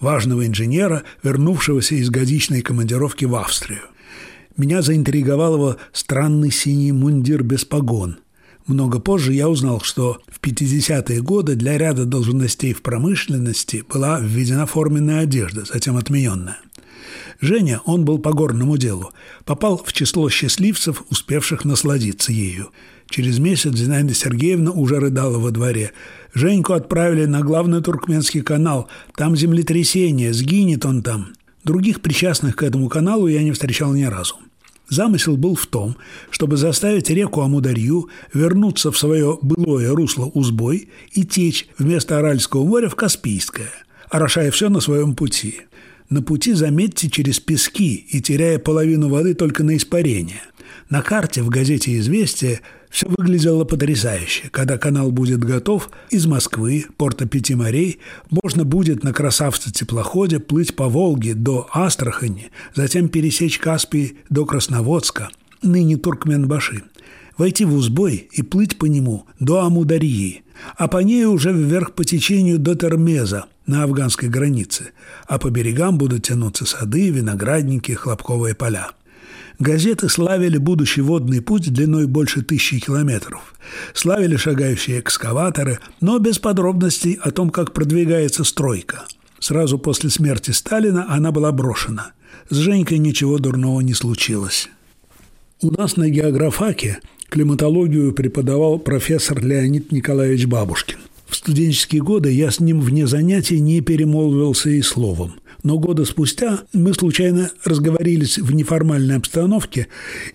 важного 0.00 0.46
инженера, 0.46 1.04
вернувшегося 1.22 1.94
из 1.94 2.10
годичной 2.10 2.62
командировки 2.62 3.24
в 3.24 3.36
Австрию. 3.36 3.82
Меня 4.56 4.82
заинтриговал 4.82 5.54
его 5.54 5.76
странный 5.92 6.50
синий 6.50 6.92
мундир 6.92 7.42
без 7.42 7.64
погон– 7.64 8.18
много 8.66 9.00
позже 9.00 9.32
я 9.32 9.48
узнал, 9.48 9.80
что 9.80 10.18
в 10.28 10.40
50-е 10.40 11.20
годы 11.20 11.56
для 11.56 11.78
ряда 11.78 12.04
должностей 12.04 12.72
в 12.72 12.82
промышленности 12.82 13.84
была 13.88 14.20
введена 14.20 14.66
форменная 14.66 15.20
одежда, 15.20 15.64
затем 15.64 15.96
отмененная. 15.96 16.58
Женя, 17.40 17.80
он 17.84 18.04
был 18.04 18.18
по 18.18 18.32
горному 18.32 18.76
делу, 18.76 19.10
попал 19.44 19.82
в 19.84 19.92
число 19.92 20.30
счастливцев, 20.30 21.02
успевших 21.10 21.64
насладиться 21.64 22.32
ею. 22.32 22.70
Через 23.08 23.38
месяц 23.38 23.74
Зинаида 23.74 24.14
Сергеевна 24.14 24.70
уже 24.70 24.98
рыдала 24.98 25.38
во 25.38 25.50
дворе. 25.50 25.92
Женьку 26.34 26.72
отправили 26.72 27.26
на 27.26 27.42
главный 27.42 27.82
туркменский 27.82 28.42
канал. 28.42 28.88
Там 29.16 29.36
землетрясение, 29.36 30.32
сгинет 30.32 30.86
он 30.86 31.02
там. 31.02 31.32
Других 31.64 32.00
причастных 32.00 32.56
к 32.56 32.62
этому 32.62 32.88
каналу 32.88 33.26
я 33.26 33.42
не 33.42 33.52
встречал 33.52 33.92
ни 33.92 34.04
разу. 34.04 34.36
Замысел 34.92 35.38
был 35.38 35.54
в 35.54 35.66
том, 35.66 35.96
чтобы 36.28 36.58
заставить 36.58 37.08
реку 37.08 37.40
Амударью 37.40 38.10
вернуться 38.34 38.92
в 38.92 38.98
свое 38.98 39.38
былое 39.40 39.94
русло 39.94 40.26
Узбой 40.26 40.90
и 41.12 41.24
течь 41.24 41.66
вместо 41.78 42.18
Аральского 42.18 42.66
моря 42.66 42.90
в 42.90 42.94
Каспийское, 42.94 43.70
орошая 44.10 44.50
все 44.50 44.68
на 44.68 44.80
своем 44.80 45.14
пути. 45.14 45.62
На 46.10 46.20
пути, 46.20 46.52
заметьте, 46.52 47.08
через 47.08 47.40
пески 47.40 47.94
и 47.94 48.20
теряя 48.20 48.58
половину 48.58 49.08
воды 49.08 49.32
только 49.32 49.64
на 49.64 49.78
испарение. 49.78 50.42
На 50.88 51.02
карте 51.02 51.42
в 51.42 51.48
газете 51.48 51.98
«Известия» 51.98 52.60
все 52.90 53.08
выглядело 53.08 53.64
потрясающе. 53.64 54.50
Когда 54.50 54.76
канал 54.76 55.10
будет 55.10 55.42
готов, 55.42 55.90
из 56.10 56.26
Москвы, 56.26 56.86
порта 56.98 57.26
Пяти 57.26 57.54
морей, 57.54 57.98
можно 58.30 58.64
будет 58.64 59.02
на 59.02 59.12
красавце-теплоходе 59.12 60.38
плыть 60.38 60.76
по 60.76 60.88
Волге 60.88 61.34
до 61.34 61.68
Астрахани, 61.72 62.50
затем 62.74 63.08
пересечь 63.08 63.58
Каспий 63.58 64.18
до 64.28 64.44
Красноводска, 64.44 65.30
ныне 65.62 65.96
Туркменбаши, 65.96 66.82
войти 67.38 67.64
в 67.64 67.74
Узбой 67.74 68.28
и 68.30 68.42
плыть 68.42 68.76
по 68.76 68.84
нему 68.84 69.24
до 69.40 69.64
Амударьи, 69.64 70.42
а 70.76 70.86
по 70.86 70.98
ней 70.98 71.24
уже 71.24 71.52
вверх 71.52 71.94
по 71.94 72.04
течению 72.04 72.58
до 72.58 72.74
Термеза 72.74 73.46
на 73.66 73.84
афганской 73.84 74.28
границе, 74.28 74.90
а 75.26 75.38
по 75.38 75.48
берегам 75.48 75.96
будут 75.96 76.24
тянуться 76.24 76.66
сады, 76.66 77.08
виноградники, 77.08 77.92
хлопковые 77.92 78.54
поля– 78.54 78.90
Газеты 79.58 80.08
славили 80.08 80.58
будущий 80.58 81.02
водный 81.02 81.40
путь 81.40 81.72
длиной 81.72 82.06
больше 82.06 82.42
тысячи 82.42 82.80
километров. 82.80 83.54
Славили 83.94 84.36
шагающие 84.36 85.00
экскаваторы, 85.00 85.78
но 86.00 86.18
без 86.18 86.38
подробностей 86.38 87.18
о 87.22 87.30
том, 87.30 87.50
как 87.50 87.72
продвигается 87.72 88.44
стройка. 88.44 89.04
Сразу 89.38 89.78
после 89.78 90.10
смерти 90.10 90.50
Сталина 90.52 91.06
она 91.08 91.32
была 91.32 91.52
брошена. 91.52 92.12
С 92.48 92.56
Женькой 92.56 92.98
ничего 92.98 93.38
дурного 93.38 93.80
не 93.80 93.94
случилось. 93.94 94.68
У 95.60 95.70
нас 95.70 95.96
на 95.96 96.08
географаке 96.08 96.98
климатологию 97.28 98.12
преподавал 98.12 98.78
профессор 98.78 99.44
Леонид 99.44 99.92
Николаевич 99.92 100.46
Бабушкин. 100.46 100.98
В 101.26 101.36
студенческие 101.36 102.02
годы 102.02 102.30
я 102.30 102.50
с 102.50 102.60
ним 102.60 102.80
вне 102.80 103.06
занятий 103.06 103.58
не 103.58 103.80
перемолвился 103.80 104.70
и 104.70 104.82
словом. 104.82 105.34
Но 105.62 105.78
года 105.78 106.04
спустя 106.04 106.62
мы 106.72 106.92
случайно 106.92 107.50
разговорились 107.64 108.38
в 108.38 108.52
неформальной 108.52 109.16
обстановке, 109.16 109.86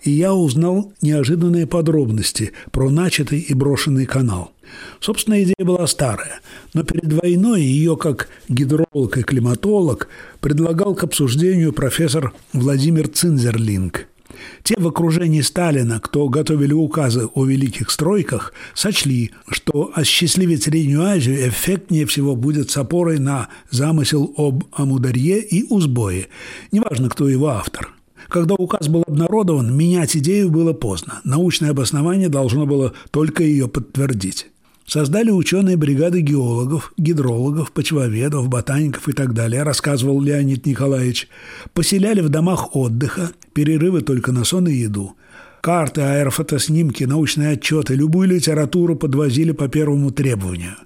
и 0.02 0.10
я 0.10 0.34
узнал 0.34 0.92
неожиданные 1.02 1.66
подробности 1.66 2.52
про 2.70 2.90
начатый 2.90 3.40
и 3.40 3.52
брошенный 3.52 4.06
канал. 4.06 4.52
Собственно, 5.00 5.42
идея 5.42 5.64
была 5.64 5.86
старая, 5.86 6.40
но 6.72 6.82
перед 6.82 7.12
войной 7.12 7.62
ее, 7.62 7.96
как 7.96 8.28
гидролог 8.48 9.18
и 9.18 9.22
климатолог, 9.22 10.08
предлагал 10.40 10.94
к 10.94 11.04
обсуждению 11.04 11.72
профессор 11.72 12.32
Владимир 12.52 13.08
Цинзерлинг– 13.08 14.06
те 14.62 14.74
в 14.78 14.86
окружении 14.86 15.40
Сталина, 15.40 16.00
кто 16.00 16.28
готовили 16.28 16.72
указы 16.72 17.26
о 17.26 17.44
великих 17.44 17.90
стройках, 17.90 18.52
сочли, 18.74 19.32
что 19.48 19.90
осчастливить 19.94 20.64
Среднюю 20.64 21.02
Азию 21.02 21.48
эффектнее 21.48 22.06
всего 22.06 22.36
будет 22.36 22.70
с 22.70 22.76
опорой 22.76 23.18
на 23.18 23.48
замысел 23.70 24.32
об 24.36 24.64
Амударье 24.72 25.40
и 25.40 25.64
Узбое, 25.68 26.28
неважно, 26.72 27.08
кто 27.08 27.28
его 27.28 27.48
автор. 27.48 27.94
Когда 28.28 28.54
указ 28.54 28.88
был 28.88 29.04
обнародован, 29.06 29.74
менять 29.74 30.16
идею 30.16 30.50
было 30.50 30.72
поздно. 30.72 31.20
Научное 31.24 31.70
обоснование 31.70 32.28
должно 32.28 32.66
было 32.66 32.92
только 33.10 33.42
ее 33.42 33.68
подтвердить. 33.68 34.48
Создали 34.88 35.30
ученые 35.30 35.76
бригады 35.76 36.22
геологов, 36.22 36.94
гидрологов, 36.96 37.72
почвоведов, 37.72 38.48
ботаников 38.48 39.06
и 39.06 39.12
так 39.12 39.34
далее, 39.34 39.62
рассказывал 39.62 40.18
Леонид 40.22 40.64
Николаевич. 40.64 41.28
Поселяли 41.74 42.22
в 42.22 42.30
домах 42.30 42.74
отдыха, 42.74 43.32
перерывы 43.52 44.00
только 44.00 44.32
на 44.32 44.44
сон 44.44 44.66
и 44.66 44.72
еду. 44.72 45.14
Карты, 45.60 46.00
аэрофотоснимки, 46.00 47.04
научные 47.04 47.50
отчеты, 47.50 47.96
любую 47.96 48.28
литературу 48.28 48.96
подвозили 48.96 49.52
по 49.52 49.68
первому 49.68 50.10
требованию. 50.10 50.76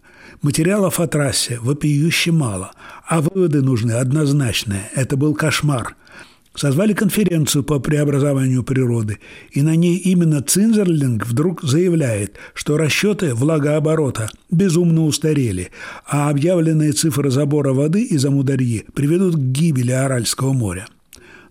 Материалов 0.43 0.99
о 0.99 1.07
трассе 1.07 1.61
вопиюще 1.63 2.33
мало, 2.33 2.73
а 3.07 3.21
выводы 3.21 3.63
нужны 3.63 3.93
однозначные. 3.93 4.91
Это 4.97 5.17
был 5.17 5.33
кошмар. 5.37 5.95
Созвали 6.55 6.93
конференцию 6.93 7.65
по 7.65 7.79
преобразованию 7.81 8.63
природы, 8.63 9.19
и 9.53 9.63
на 9.63 9.75
ней 9.75 9.97
именно 9.97 10.43
Цинзерлинг 10.43 11.27
вдруг 11.27 11.63
заявляет, 11.63 12.37
что 12.53 12.77
расчеты 12.77 13.35
влагооборота 13.35 14.29
безумно 14.51 15.05
устарели, 15.05 15.71
а 16.07 16.29
объявленные 16.29 16.93
цифры 16.93 17.31
забора 17.31 17.73
воды 17.73 18.03
из 18.03 18.25
Амударьи 18.27 18.85
приведут 18.93 19.37
к 19.37 19.39
гибели 19.39 19.93
Аральского 19.93 20.53
моря. 20.53 20.87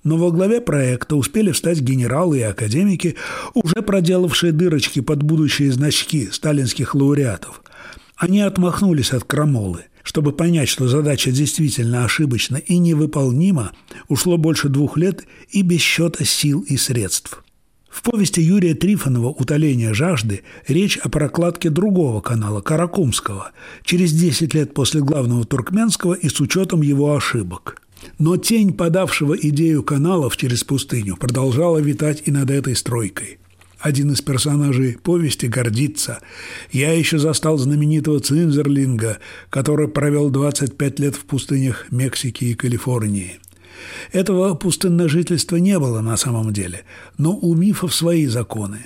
Но 0.03 0.17
во 0.17 0.31
главе 0.31 0.61
проекта 0.61 1.15
успели 1.15 1.51
встать 1.51 1.81
генералы 1.81 2.39
и 2.39 2.43
академики, 2.43 3.15
уже 3.55 3.81
проделавшие 3.81 4.51
дырочки 4.51 4.99
под 4.99 5.23
будущие 5.23 5.71
значки 5.71 6.29
сталинских 6.31 6.93
лауреатов. 6.93 7.63
Они 8.17 8.41
отмахнулись 8.41 9.13
от 9.13 9.23
крамолы. 9.23 9.85
Чтобы 10.03 10.31
понять, 10.31 10.69
что 10.69 10.87
задача 10.87 11.31
действительно 11.31 12.05
ошибочна 12.05 12.57
и 12.57 12.77
невыполнима, 12.77 13.71
ушло 14.07 14.37
больше 14.37 14.69
двух 14.69 14.97
лет 14.97 15.25
и 15.49 15.61
без 15.61 15.81
счета 15.81 16.25
сил 16.25 16.61
и 16.61 16.77
средств. 16.77 17.43
В 17.89 18.03
повести 18.03 18.39
Юрия 18.39 18.73
Трифонова 18.73 19.27
«Утоление 19.27 19.93
жажды» 19.93 20.43
речь 20.67 20.97
о 20.97 21.09
прокладке 21.09 21.69
другого 21.69 22.21
канала, 22.21 22.61
Каракумского, 22.61 23.51
через 23.83 24.13
10 24.13 24.53
лет 24.53 24.73
после 24.73 25.01
главного 25.01 25.45
туркменского 25.45 26.13
и 26.13 26.29
с 26.29 26.39
учетом 26.39 26.81
его 26.81 27.13
ошибок. 27.15 27.81
Но 28.17 28.37
тень 28.37 28.73
подавшего 28.73 29.35
идею 29.35 29.83
каналов 29.83 30.37
через 30.37 30.63
пустыню 30.63 31.17
продолжала 31.17 31.79
витать 31.79 32.23
и 32.25 32.31
над 32.31 32.49
этой 32.49 32.75
стройкой 32.75 33.40
один 33.81 34.11
из 34.11 34.21
персонажей 34.21 34.97
повести 35.01 35.47
гордится. 35.47 36.19
Я 36.71 36.93
еще 36.93 37.17
застал 37.17 37.57
знаменитого 37.57 38.19
Цинзерлинга, 38.19 39.19
который 39.49 39.87
провел 39.87 40.29
25 40.29 40.99
лет 40.99 41.15
в 41.15 41.25
пустынях 41.25 41.87
Мексики 41.91 42.45
и 42.45 42.53
Калифорнии. 42.53 43.39
Этого 44.11 44.53
пустынножительства 44.53 45.55
не 45.55 45.79
было 45.79 46.01
на 46.01 46.15
самом 46.17 46.53
деле, 46.53 46.83
но 47.17 47.35
у 47.35 47.55
мифов 47.55 47.93
свои 47.95 48.27
законы. 48.27 48.79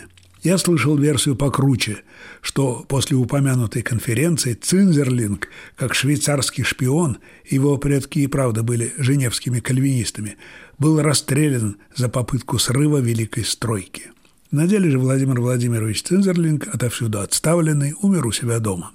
Я 0.44 0.60
слышал 0.60 0.96
версию 0.96 1.36
покруче, 1.36 2.04
что 2.42 2.86
после 2.88 3.18
упомянутой 3.18 3.82
конференции 3.82 4.54
Цинзерлинг, 4.54 5.50
как 5.76 5.96
швейцарский 5.96 6.64
шпион, 6.64 7.18
его 7.50 7.78
предки 7.78 8.20
и 8.20 8.28
правда 8.28 8.62
были 8.62 8.94
женевскими 8.98 9.60
кальвинистами, 9.60 10.38
был 10.78 11.02
расстрелян 11.02 11.78
за 11.96 12.10
попытку 12.10 12.60
срыва 12.60 13.00
великой 13.00 13.44
стройки. 13.44 14.12
На 14.56 14.68
деле 14.68 14.90
же 14.90 15.00
Владимир 15.00 15.42
Владимирович 15.42 16.04
Цинзерлинг, 16.04 16.70
отовсюду 16.74 17.20
отставленный, 17.20 17.94
умер 18.02 18.26
у 18.26 18.32
себя 18.32 18.60
дома. 18.60 18.92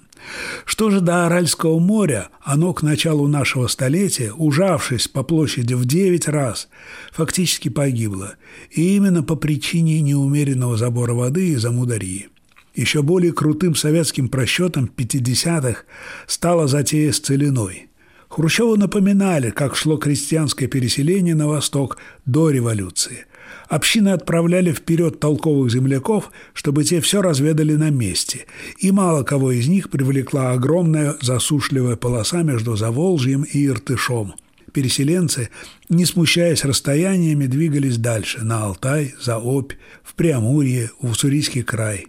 Что 0.65 0.89
же 0.89 1.01
до 1.01 1.27
Аральского 1.27 1.77
моря, 1.77 2.29
оно 2.41 2.73
к 2.73 2.81
началу 2.81 3.27
нашего 3.27 3.67
столетия, 3.67 4.33
ужавшись 4.33 5.07
по 5.07 5.21
площади 5.21 5.75
в 5.75 5.85
девять 5.85 6.27
раз, 6.27 6.67
фактически 7.11 7.69
погибло, 7.69 8.37
и 8.71 8.95
именно 8.95 9.21
по 9.21 9.35
причине 9.35 10.01
неумеренного 10.01 10.77
забора 10.77 11.13
воды 11.13 11.49
из 11.49 11.63
Амударьи. 11.63 12.29
Еще 12.73 13.03
более 13.03 13.31
крутым 13.31 13.75
советским 13.75 14.29
просчетом 14.29 14.89
50-х 14.97 15.83
стала 16.25 16.67
затея 16.67 17.11
с 17.11 17.19
целиной. 17.19 17.89
Хрущеву 18.29 18.77
напоминали, 18.77 19.51
как 19.51 19.75
шло 19.75 19.97
крестьянское 19.97 20.65
переселение 20.65 21.35
на 21.35 21.47
восток 21.47 21.99
до 22.25 22.49
революции– 22.49 23.27
Общины 23.71 24.09
отправляли 24.09 24.73
вперед 24.73 25.21
толковых 25.21 25.71
земляков, 25.71 26.29
чтобы 26.53 26.83
те 26.83 26.99
все 26.99 27.21
разведали 27.21 27.75
на 27.75 27.89
месте, 27.89 28.45
и 28.79 28.91
мало 28.91 29.23
кого 29.23 29.53
из 29.53 29.69
них 29.69 29.89
привлекла 29.89 30.51
огромная 30.51 31.15
засушливая 31.21 31.95
полоса 31.95 32.43
между 32.43 32.75
Заволжьем 32.75 33.43
и 33.43 33.65
Иртышом. 33.65 34.33
Переселенцы, 34.73 35.47
не 35.87 36.03
смущаясь 36.03 36.65
расстояниями, 36.65 37.45
двигались 37.45 37.95
дальше, 37.95 38.43
на 38.43 38.65
Алтай, 38.65 39.15
за 39.21 39.37
Обь, 39.37 39.71
в 40.03 40.15
Преамурье, 40.15 40.91
в 40.99 41.11
Уссурийский 41.11 41.63
край. 41.63 42.07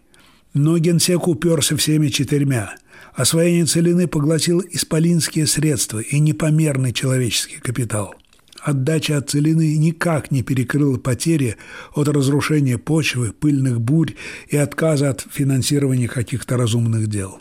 Но 0.54 0.76
генсек 0.78 1.28
уперся 1.28 1.76
всеми 1.76 2.08
четырьмя. 2.08 2.74
Освоение 3.14 3.66
целины 3.66 4.08
поглотил 4.08 4.64
исполинские 4.68 5.46
средства 5.46 6.00
и 6.00 6.18
непомерный 6.18 6.92
человеческий 6.92 7.58
капитал– 7.60 8.16
отдача 8.62 9.18
от 9.18 9.30
целины 9.30 9.76
никак 9.76 10.30
не 10.30 10.42
перекрыла 10.42 10.98
потери 10.98 11.56
от 11.94 12.08
разрушения 12.08 12.78
почвы, 12.78 13.32
пыльных 13.32 13.80
бурь 13.80 14.14
и 14.48 14.56
отказа 14.56 15.10
от 15.10 15.26
финансирования 15.30 16.08
каких-то 16.08 16.56
разумных 16.56 17.08
дел. 17.08 17.40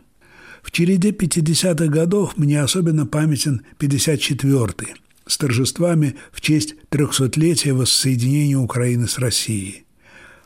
В 0.62 0.72
череде 0.72 1.12
50-х 1.12 1.88
годов 1.88 2.38
мне 2.38 2.62
особенно 2.62 3.06
памятен 3.06 3.62
54-й. 3.80 4.96
с 5.28 5.38
торжествами 5.38 6.16
в 6.32 6.42
честь 6.42 6.76
трехсотлетия 6.90 7.74
воссоединения 7.74 8.58
Украины 8.58 9.08
с 9.08 9.18
Россией. 9.18 9.86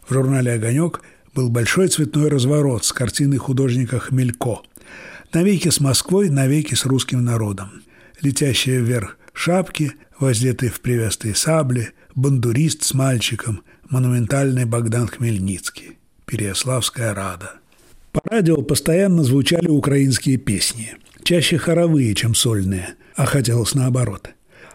В 0.08 0.14
журнале 0.14 0.54
«Огонек» 0.54 1.02
был 1.34 1.50
большой 1.50 1.88
цветной 1.88 2.30
разворот 2.30 2.86
с 2.86 2.94
картиной 2.94 3.38
художника 3.38 4.00
Хмелько. 4.00 4.62
Навеки 5.34 5.70
с 5.70 5.80
Москвой, 5.80 6.30
навеки 6.30 6.76
с 6.76 6.86
русским 6.86 7.24
народом. 7.26 7.84
Летящие 8.22 8.82
вверх 8.82 9.18
шапки, 9.34 9.94
воздетые 10.20 10.72
в 10.72 10.82
привязные 10.82 11.36
сабли, 11.36 11.92
бандурист 12.16 12.84
с 12.84 12.94
мальчиком, 12.94 13.62
монументальный 13.90 14.66
Богдан 14.66 15.08
Хмельницкий, 15.08 15.98
Переяславская 16.26 17.14
рада. 17.14 17.54
По 18.12 18.22
радио 18.30 18.62
постоянно 18.62 19.24
звучали 19.24 19.68
украинские 19.68 20.38
песни, 20.38 20.96
чаще 21.24 21.58
хоровые, 21.58 22.16
чем 22.16 22.34
сольные, 22.34 22.96
а 23.16 23.26
хотелось 23.26 23.76
наоборот. 23.76 24.30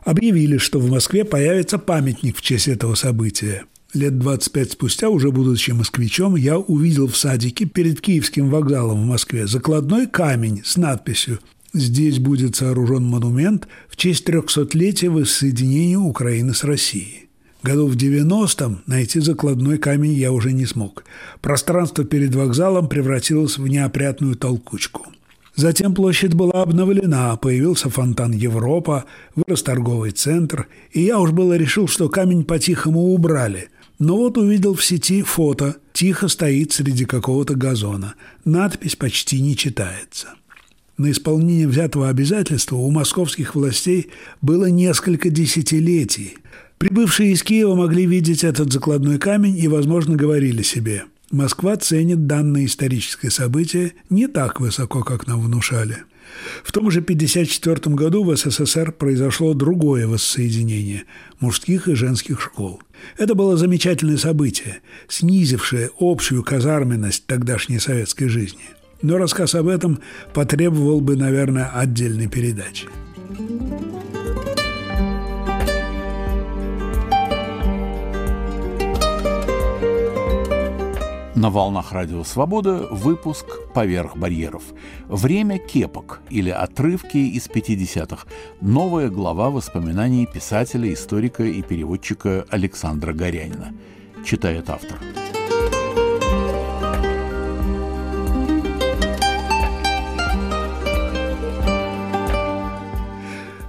Объявили, 0.04 0.58
что 0.58 0.78
в 0.78 0.90
Москве 0.90 1.24
появится 1.24 1.78
памятник 1.78 2.36
в 2.36 2.42
честь 2.42 2.68
этого 2.68 2.94
события. 2.94 3.64
Лет 3.92 4.18
25 4.18 4.72
спустя, 4.72 5.08
уже 5.08 5.30
будучи 5.30 5.72
москвичом, 5.72 6.36
я 6.36 6.58
увидел 6.58 7.08
в 7.08 7.16
садике 7.16 7.64
перед 7.64 8.00
Киевским 8.00 8.48
вокзалом 8.48 9.02
в 9.02 9.06
Москве 9.06 9.46
закладной 9.46 10.06
камень 10.06 10.62
с 10.64 10.76
надписью 10.76 11.40
Здесь 11.72 12.18
будет 12.18 12.56
сооружен 12.56 13.04
монумент 13.04 13.68
в 13.88 13.96
честь 13.96 14.28
300-летия 14.28 15.08
воссоединения 15.08 15.98
Украины 15.98 16.52
с 16.52 16.64
Россией. 16.64 17.28
Году 17.62 17.86
в 17.86 17.96
90-м 17.96 18.82
найти 18.86 19.20
закладной 19.20 19.78
камень 19.78 20.14
я 20.14 20.32
уже 20.32 20.52
не 20.52 20.66
смог. 20.66 21.04
Пространство 21.40 22.04
перед 22.04 22.34
вокзалом 22.34 22.88
превратилось 22.88 23.58
в 23.58 23.66
неопрятную 23.68 24.34
толкучку. 24.34 25.06
Затем 25.54 25.94
площадь 25.94 26.34
была 26.34 26.62
обновлена, 26.62 27.36
появился 27.36 27.90
фонтан 27.90 28.32
Европа, 28.32 29.04
вырос 29.36 29.62
торговый 29.62 30.10
центр, 30.12 30.68
и 30.90 31.02
я 31.02 31.18
уж 31.18 31.32
было 31.32 31.56
решил, 31.56 31.86
что 31.86 32.08
камень 32.08 32.44
по-тихому 32.44 33.12
убрали. 33.12 33.68
Но 33.98 34.16
вот 34.16 34.38
увидел 34.38 34.74
в 34.74 34.82
сети 34.82 35.22
фото, 35.22 35.76
тихо 35.92 36.28
стоит 36.28 36.72
среди 36.72 37.04
какого-то 37.04 37.54
газона. 37.54 38.14
Надпись 38.44 38.96
почти 38.96 39.40
не 39.42 39.54
читается. 39.54 40.28
На 41.00 41.12
исполнение 41.12 41.66
взятого 41.66 42.10
обязательства 42.10 42.76
у 42.76 42.90
московских 42.90 43.54
властей 43.54 44.10
было 44.42 44.66
несколько 44.66 45.30
десятилетий. 45.30 46.36
Прибывшие 46.76 47.32
из 47.32 47.42
Киева 47.42 47.74
могли 47.74 48.04
видеть 48.04 48.44
этот 48.44 48.70
закладной 48.70 49.18
камень 49.18 49.56
и, 49.56 49.66
возможно, 49.66 50.14
говорили 50.14 50.60
себе 50.60 51.04
«Москва 51.30 51.78
ценит 51.78 52.26
данное 52.26 52.66
историческое 52.66 53.30
событие 53.30 53.94
не 54.10 54.28
так 54.28 54.60
высоко, 54.60 55.02
как 55.02 55.26
нам 55.26 55.40
внушали». 55.40 56.04
В 56.62 56.70
том 56.70 56.90
же 56.90 57.00
1954 57.00 57.96
году 57.96 58.22
в 58.22 58.36
СССР 58.36 58.92
произошло 58.92 59.54
другое 59.54 60.06
воссоединение 60.06 61.04
мужских 61.38 61.88
и 61.88 61.94
женских 61.94 62.42
школ. 62.42 62.82
Это 63.16 63.34
было 63.34 63.56
замечательное 63.56 64.18
событие, 64.18 64.82
снизившее 65.08 65.88
общую 65.98 66.44
казарменность 66.44 67.24
тогдашней 67.24 67.78
советской 67.78 68.28
жизни– 68.28 68.64
но 69.02 69.18
рассказ 69.18 69.54
об 69.54 69.68
этом 69.68 70.00
потребовал 70.32 71.00
бы, 71.00 71.16
наверное, 71.16 71.70
отдельной 71.74 72.28
передачи. 72.28 72.88
На 81.40 81.48
волнах 81.48 81.92
Радио 81.92 82.22
Свобода 82.22 82.86
выпуск 82.90 83.46
«Поверх 83.72 84.14
барьеров». 84.14 84.62
Время 85.08 85.58
кепок 85.58 86.20
или 86.28 86.50
отрывки 86.50 87.16
из 87.16 87.48
50-х. 87.48 88.26
Новая 88.60 89.08
глава 89.08 89.48
воспоминаний 89.48 90.26
писателя, 90.26 90.92
историка 90.92 91.42
и 91.42 91.62
переводчика 91.62 92.44
Александра 92.50 93.14
Горянина. 93.14 93.72
Читает 94.22 94.68
автор. 94.68 94.98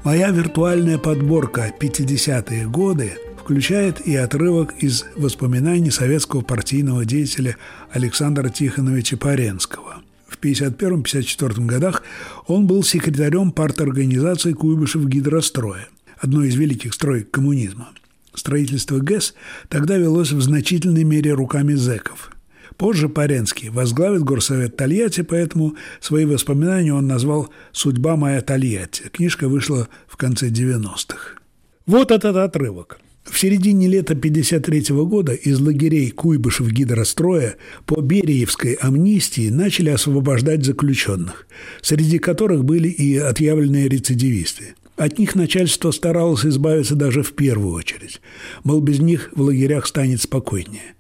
Моя 0.04 0.32
виртуальная 0.32 0.98
подборка 0.98 1.72
«50-е 1.80 2.68
годы» 2.68 3.14
включает 3.40 4.02
и 4.02 4.16
отрывок 4.16 4.74
из 4.80 5.06
воспоминаний 5.16 5.92
советского 5.92 6.42
партийного 6.42 7.06
деятеля 7.06 7.56
Александра 7.92 8.50
Тихоновича 8.50 9.18
Паренского. 9.18 10.02
В 10.28 10.40
1951-1954 10.42 11.66
годах 11.68 12.02
он 12.48 12.66
был 12.66 12.82
секретарем 12.82 13.52
парторганизации 13.52 14.54
Куйбышев 14.54 15.06
гидростроя, 15.06 15.88
одной 16.18 16.48
из 16.48 16.56
великих 16.56 16.96
строек 16.96 17.30
коммунизма. 17.30 17.90
Строительство 18.34 18.98
ГЭС 18.98 19.36
тогда 19.70 19.98
велось 19.98 20.32
в 20.32 20.42
значительной 20.42 21.04
мере 21.04 21.34
руками 21.34 21.76
зэков– 21.76 22.31
Позже 22.82 23.10
Паренский 23.10 23.70
возглавит 23.70 24.24
горсовет 24.24 24.76
Тольятти, 24.76 25.22
поэтому 25.22 25.76
свои 26.00 26.26
воспоминания 26.26 26.92
он 26.92 27.06
назвал 27.06 27.52
«Судьба 27.72 28.16
моя 28.16 28.42
Тольятти». 28.42 29.04
Книжка 29.14 29.48
вышла 29.48 29.88
в 30.08 30.18
конце 30.18 30.50
90-х. 30.50 31.36
Вот 31.86 32.10
этот 32.10 32.36
отрывок. 32.38 33.00
В 33.24 33.38
середине 33.38 33.88
лета 33.88 34.14
1953 34.14 34.96
года 35.06 35.34
из 35.34 35.60
лагерей 35.60 36.10
Куйбышев 36.10 36.72
гидростроя 36.72 37.56
по 37.86 38.02
Бериевской 38.02 38.74
амнистии 38.74 39.50
начали 39.50 39.92
освобождать 39.92 40.66
заключенных, 40.66 41.46
среди 41.84 42.18
которых 42.18 42.66
были 42.66 42.88
и 42.88 43.16
отъявленные 43.16 43.90
рецидивисты. 43.90 44.74
От 44.98 45.20
них 45.20 45.36
начальство 45.36 45.92
старалось 45.92 46.48
избавиться 46.48 46.96
даже 46.96 47.22
в 47.22 47.34
первую 47.34 47.76
очередь. 47.76 48.22
Мол, 48.64 48.82
без 48.82 49.00
них 49.00 49.30
в 49.36 49.42
лагерях 49.42 49.86
станет 49.86 50.20
спокойнее. 50.22 50.96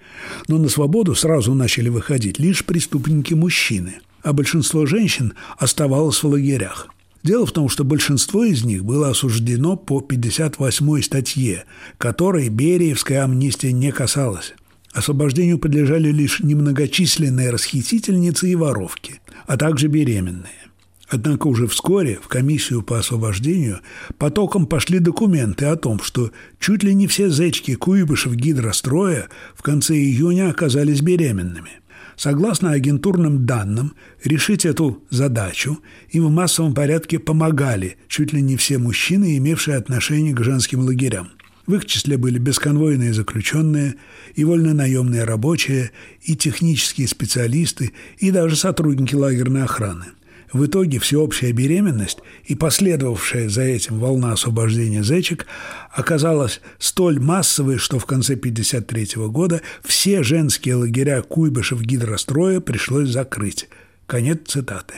Но 0.47 0.57
на 0.57 0.69
свободу 0.69 1.15
сразу 1.15 1.53
начали 1.53 1.89
выходить 1.89 2.39
лишь 2.39 2.65
преступники-мужчины, 2.65 3.95
а 4.23 4.33
большинство 4.33 4.85
женщин 4.85 5.33
оставалось 5.57 6.21
в 6.21 6.27
лагерях. 6.27 6.87
Дело 7.23 7.45
в 7.45 7.51
том, 7.51 7.69
что 7.69 7.83
большинство 7.83 8.43
из 8.43 8.63
них 8.63 8.83
было 8.83 9.09
осуждено 9.09 9.77
по 9.77 10.01
58 10.01 11.01
статье, 11.01 11.65
которой 11.97 12.49
Бериевская 12.49 13.23
амнистия 13.23 13.71
не 13.71 13.91
касалась. 13.91 14.53
Освобождению 14.91 15.59
подлежали 15.59 16.11
лишь 16.11 16.41
немногочисленные 16.41 17.51
расхитительницы 17.51 18.49
и 18.49 18.55
воровки, 18.55 19.21
а 19.45 19.55
также 19.55 19.87
беременные. 19.87 20.70
Однако 21.13 21.47
уже 21.47 21.67
вскоре 21.67 22.19
в 22.23 22.29
комиссию 22.29 22.83
по 22.83 22.97
освобождению 22.97 23.81
потоком 24.17 24.65
пошли 24.65 24.99
документы 24.99 25.65
о 25.65 25.75
том, 25.75 26.01
что 26.01 26.31
чуть 26.57 26.83
ли 26.83 26.95
не 26.95 27.05
все 27.05 27.29
зечки 27.29 27.75
Куйбышев 27.75 28.33
гидростроя 28.33 29.27
в 29.53 29.61
конце 29.61 29.93
июня 29.95 30.49
оказались 30.49 31.01
беременными. 31.01 31.71
Согласно 32.15 32.71
агентурным 32.71 33.45
данным, 33.45 33.93
решить 34.23 34.65
эту 34.65 35.03
задачу 35.09 35.79
им 36.11 36.27
в 36.27 36.31
массовом 36.31 36.73
порядке 36.73 37.19
помогали 37.19 37.97
чуть 38.07 38.31
ли 38.31 38.41
не 38.41 38.55
все 38.55 38.77
мужчины, 38.77 39.35
имевшие 39.35 39.75
отношение 39.75 40.33
к 40.33 40.41
женским 40.41 40.79
лагерям. 40.79 41.27
В 41.67 41.75
их 41.75 41.87
числе 41.87 42.15
были 42.15 42.39
бесконвойные 42.39 43.13
заключенные, 43.13 43.95
и 44.35 44.45
вольно-наемные 44.45 45.25
рабочие, 45.25 45.91
и 46.21 46.37
технические 46.37 47.09
специалисты, 47.09 47.91
и 48.17 48.31
даже 48.31 48.55
сотрудники 48.55 49.13
лагерной 49.13 49.63
охраны– 49.63 50.05
в 50.53 50.65
итоге 50.65 50.99
всеобщая 50.99 51.53
беременность 51.53 52.19
и 52.45 52.55
последовавшая 52.55 53.47
за 53.47 53.61
этим 53.61 53.99
волна 53.99 54.33
освобождения 54.33 55.03
зечек 55.03 55.45
оказалась 55.91 56.61
столь 56.77 57.19
массовой, 57.19 57.77
что 57.77 57.99
в 57.99 58.05
конце 58.05 58.33
1953 58.33 59.27
года 59.27 59.61
все 59.83 60.23
женские 60.23 60.75
лагеря 60.75 61.21
Куйбышев 61.21 61.81
гидростроя 61.81 62.59
пришлось 62.59 63.09
закрыть. 63.09 63.69
Конец 64.07 64.39
цитаты. 64.47 64.95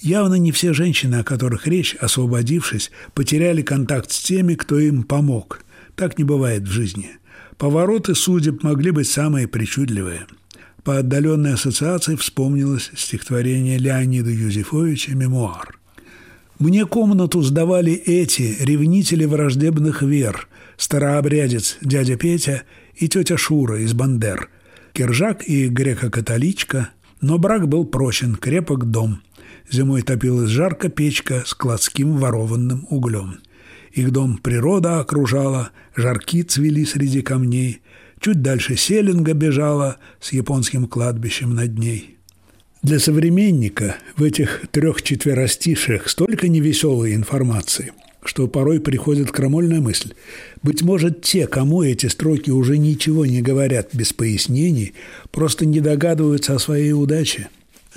Явно 0.00 0.34
не 0.34 0.52
все 0.52 0.72
женщины, 0.72 1.16
о 1.16 1.24
которых 1.24 1.66
речь, 1.66 1.94
освободившись, 1.96 2.90
потеряли 3.14 3.62
контакт 3.62 4.10
с 4.10 4.20
теми, 4.20 4.54
кто 4.54 4.78
им 4.78 5.02
помог. 5.02 5.60
Так 5.96 6.18
не 6.18 6.24
бывает 6.24 6.62
в 6.62 6.70
жизни. 6.70 7.10
Повороты 7.58 8.14
судеб 8.14 8.62
могли 8.62 8.92
быть 8.92 9.08
самые 9.08 9.48
причудливые– 9.48 10.26
по 10.88 11.00
отдаленной 11.00 11.52
ассоциации 11.52 12.16
вспомнилось 12.16 12.90
стихотворение 12.96 13.76
Леонида 13.76 14.30
Юзефовича 14.30 15.12
«Мемуар». 15.12 15.78
«Мне 16.58 16.86
комнату 16.86 17.42
сдавали 17.42 17.92
эти 17.92 18.56
ревнители 18.58 19.26
враждебных 19.26 20.00
вер, 20.00 20.48
старообрядец 20.78 21.76
дядя 21.82 22.16
Петя 22.16 22.62
и 22.96 23.06
тетя 23.06 23.36
Шура 23.36 23.78
из 23.82 23.92
Бандер, 23.92 24.48
Киржак 24.94 25.46
и 25.46 25.68
греко-католичка, 25.68 26.88
но 27.20 27.36
брак 27.36 27.68
был 27.68 27.84
прочен, 27.84 28.36
крепок 28.36 28.90
дом. 28.90 29.20
Зимой 29.70 30.00
топилась 30.00 30.48
жарко 30.48 30.88
печка 30.88 31.42
с 31.44 31.52
кладским 31.52 32.16
ворованным 32.16 32.86
углем. 32.88 33.40
Их 33.92 34.10
дом 34.10 34.38
природа 34.38 35.00
окружала, 35.00 35.68
жарки 35.94 36.42
цвели 36.44 36.84
среди 36.84 37.20
камней, 37.20 37.82
Чуть 38.20 38.42
дальше 38.42 38.76
Селинга 38.76 39.32
бежала 39.32 39.98
с 40.20 40.32
японским 40.32 40.86
кладбищем 40.86 41.54
над 41.54 41.78
ней. 41.78 42.16
Для 42.82 42.98
современника 42.98 43.96
в 44.16 44.22
этих 44.22 44.62
трех 44.70 45.02
четверостишиях 45.02 46.08
столько 46.08 46.48
невеселой 46.48 47.14
информации. 47.14 47.92
что 48.24 48.46
порой 48.46 48.80
приходит 48.80 49.30
крамольная 49.30 49.80
мысль. 49.80 50.12
Быть 50.62 50.82
может, 50.82 51.22
те, 51.22 51.46
кому 51.46 51.82
эти 51.82 52.06
строки 52.06 52.50
уже 52.50 52.76
ничего 52.76 53.24
не 53.24 53.40
говорят 53.40 53.90
без 53.94 54.12
пояснений, 54.12 54.92
просто 55.30 55.64
не 55.64 55.80
догадываются 55.80 56.54
о 56.54 56.58
своей 56.58 56.92
удаче. 56.92 57.48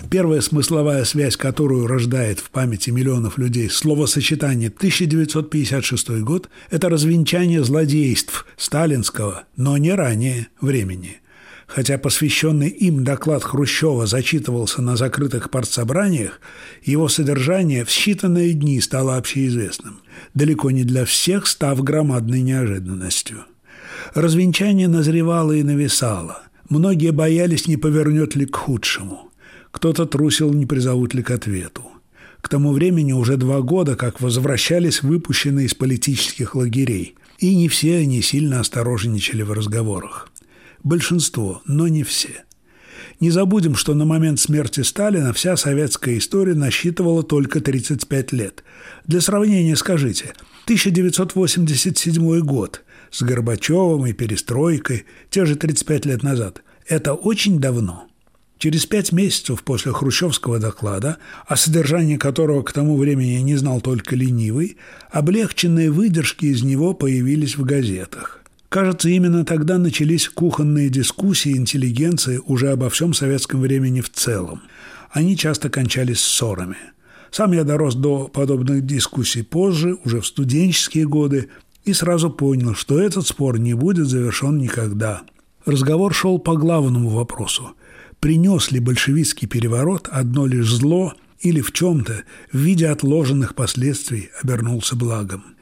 Первая 0.10 0.42
смысловая 0.42 1.04
связь, 1.04 1.36
которую 1.36 1.86
рождает 1.86 2.40
в 2.40 2.50
памяти 2.50 2.92
миллионов 2.92 3.38
людей 3.38 3.70
словосочетание 3.70 4.70
1956 4.70 6.22
год, 6.22 6.50
это 6.70 6.90
развенчание 6.90 7.64
злодейств 7.64 8.46
сталинского, 8.58 9.44
но 9.58 9.78
не 9.78 9.94
ранее 9.94 10.48
времени. 10.62 11.18
Хотя 11.68 11.98
посвященный 11.98 12.68
им 12.68 13.04
доклад 13.06 13.44
Хрущева 13.44 14.06
зачитывался 14.06 14.82
на 14.82 14.98
закрытых 14.98 15.50
партсобраниях, 15.50 16.42
его 16.84 17.08
содержание 17.08 17.86
в 17.86 17.90
считанные 17.90 18.52
дни 18.52 18.82
стало 18.82 19.16
общеизвестным, 19.16 20.02
далеко 20.34 20.72
не 20.72 20.84
для 20.84 21.06
всех 21.06 21.48
став 21.48 21.82
громадной 21.82 22.42
неожиданностью. 22.42 23.46
Развенчание 24.14 24.90
назревало 24.90 25.54
и 25.54 25.64
нависало. 25.64 26.44
Многие 26.68 27.12
боялись, 27.12 27.68
не 27.68 27.78
повернет 27.78 28.36
ли 28.36 28.46
к 28.46 28.56
худшему. 28.56 29.31
Кто-то 29.72 30.06
трусил, 30.06 30.54
не 30.54 30.66
призовут 30.66 31.14
ли 31.14 31.24
к 31.24 31.32
ответу. 31.32 31.84
К 32.42 32.50
тому 32.50 32.74
времени 32.74 33.14
уже 33.14 33.38
два 33.38 33.62
года, 33.62 33.96
как 33.96 34.20
возвращались 34.20 35.04
выпущенные 35.04 35.68
из 35.68 35.76
политических 35.76 36.56
лагерей, 36.56 37.16
и 37.40 37.56
не 37.56 37.70
все 37.70 37.98
они 37.98 38.22
сильно 38.22 38.60
осторожничали 38.60 39.44
в 39.44 39.52
разговорах. 39.52 40.30
Большинство, 40.84 41.62
но 41.66 41.88
не 41.88 42.04
все. 42.04 42.44
Не 43.20 43.30
забудем, 43.30 43.76
что 43.76 43.94
на 43.94 44.06
момент 44.06 44.40
смерти 44.40 44.82
Сталина 44.82 45.32
вся 45.32 45.56
советская 45.56 46.18
история 46.18 46.56
насчитывала 46.56 47.22
только 47.22 47.62
35 47.62 48.32
лет. 48.32 48.64
Для 49.06 49.22
сравнения 49.22 49.76
скажите, 49.76 50.34
1987 50.66 52.40
год 52.40 52.84
с 53.12 53.22
Горбачевым 53.22 54.08
и 54.08 54.14
перестройкой, 54.14 55.06
те 55.30 55.46
же 55.46 55.56
35 55.56 56.06
лет 56.08 56.24
назад, 56.24 56.64
это 56.88 57.14
очень 57.14 57.60
давно. 57.60 58.08
Через 58.62 58.86
пять 58.86 59.12
месяцев 59.12 59.64
после 59.64 59.92
хрущевского 59.92 60.60
доклада, 60.60 61.18
о 61.48 61.56
содержании 61.56 62.18
которого 62.18 62.62
к 62.62 62.72
тому 62.72 62.96
времени 62.96 63.42
не 63.42 63.56
знал 63.56 63.82
только 63.82 64.16
ленивый, 64.16 64.78
облегченные 65.10 65.90
выдержки 65.90 66.46
из 66.46 66.62
него 66.62 66.94
появились 66.94 67.58
в 67.58 67.64
газетах. 67.64 68.44
Кажется, 68.70 69.10
именно 69.10 69.46
тогда 69.46 69.80
начались 69.80 70.30
кухонные 70.30 70.90
дискуссии 70.90 71.58
интеллигенции 71.58 72.40
уже 72.46 72.70
обо 72.70 72.92
всем 72.92 73.16
советском 73.16 73.62
времени 73.62 74.00
в 74.00 74.12
целом. 74.12 74.62
Они 75.10 75.36
часто 75.36 75.72
кончались 75.72 76.20
ссорами. 76.20 76.78
Сам 77.32 77.54
я 77.54 77.64
дорос 77.64 77.96
до 77.96 78.28
подобных 78.28 78.86
дискуссий 78.86 79.42
позже, 79.42 79.98
уже 80.06 80.22
в 80.22 80.28
студенческие 80.28 81.08
годы, 81.08 81.50
и 81.84 81.94
сразу 81.94 82.30
понял, 82.30 82.76
что 82.76 83.02
этот 83.02 83.26
спор 83.26 83.58
не 83.58 83.74
будет 83.74 84.06
завершен 84.06 84.60
никогда. 84.60 85.24
Разговор 85.66 86.14
шел 86.14 86.38
по 86.38 86.56
главному 86.56 87.10
вопросу. 87.10 87.72
Принес 88.22 88.72
ли 88.72 88.80
большевистский 88.80 89.50
переворот 89.50 90.08
одно 90.10 90.48
лишь 90.48 90.72
зло 90.72 91.14
или 91.42 91.60
в 91.60 91.74
чем-то 91.74 92.24
в 92.54 92.58
виде 92.58 92.88
отложенных 92.88 93.56
последствий 93.56 94.30
обернулся 94.42 94.96
благом– 94.96 95.44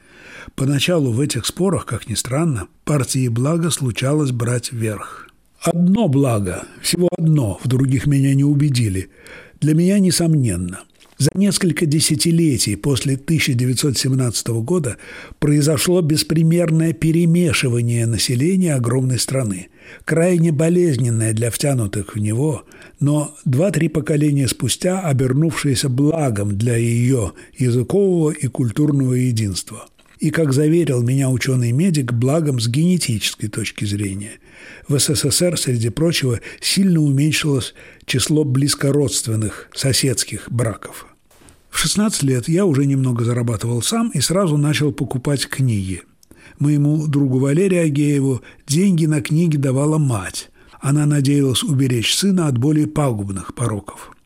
Поначалу 0.54 1.12
в 1.12 1.20
этих 1.20 1.46
спорах, 1.46 1.86
как 1.86 2.08
ни 2.08 2.14
странно, 2.14 2.68
партии 2.84 3.28
блага 3.28 3.70
случалось 3.70 4.32
брать 4.32 4.72
верх. 4.72 5.28
Одно 5.60 6.08
благо, 6.08 6.64
всего 6.80 7.08
одно, 7.16 7.58
в 7.62 7.68
других 7.68 8.06
меня 8.06 8.34
не 8.34 8.44
убедили, 8.44 9.10
для 9.60 9.74
меня 9.74 9.98
несомненно. 9.98 10.80
За 11.20 11.28
несколько 11.34 11.84
десятилетий 11.84 12.76
после 12.76 13.12
1917 13.12 14.48
года 14.64 14.96
произошло 15.38 16.00
беспримерное 16.00 16.94
перемешивание 16.94 18.06
населения 18.06 18.74
огромной 18.74 19.18
страны, 19.18 19.68
крайне 20.06 20.50
болезненное 20.50 21.34
для 21.34 21.50
втянутых 21.50 22.14
в 22.14 22.18
него, 22.18 22.64
но 23.00 23.36
два-три 23.44 23.88
поколения 23.88 24.48
спустя 24.48 25.00
обернувшееся 25.00 25.90
благом 25.90 26.56
для 26.56 26.76
ее 26.76 27.32
языкового 27.58 28.30
и 28.30 28.46
культурного 28.46 29.12
единства– 29.12 29.88
и, 30.20 30.30
как 30.30 30.52
заверил 30.52 31.02
меня 31.02 31.30
ученый-медик, 31.30 32.12
благом 32.12 32.60
с 32.60 32.68
генетической 32.68 33.48
точки 33.48 33.86
зрения. 33.86 34.32
В 34.86 34.98
СССР, 34.98 35.58
среди 35.58 35.88
прочего, 35.88 36.40
сильно 36.60 37.00
уменьшилось 37.00 37.72
число 38.04 38.44
близкородственных 38.44 39.70
соседских 39.72 40.46
браков. 40.50 41.09
В 41.70 41.78
16 41.78 42.22
лет 42.24 42.48
я 42.48 42.66
уже 42.66 42.84
немного 42.84 43.24
зарабатывал 43.24 43.82
сам 43.82 44.10
и 44.10 44.20
сразу 44.20 44.56
начал 44.56 44.92
покупать 44.92 45.46
книги. 45.46 46.02
Моему 46.58 47.06
другу 47.06 47.38
Валерию 47.38 47.84
Агееву 47.84 48.42
деньги 48.66 49.06
на 49.06 49.22
книги 49.22 49.56
давала 49.56 49.98
мать. 49.98 50.50
Она 50.80 51.06
надеялась 51.06 51.62
уберечь 51.62 52.14
сына 52.14 52.48
от 52.48 52.58
более 52.58 52.86
пагубных 52.86 53.54
пороков– 53.54 54.12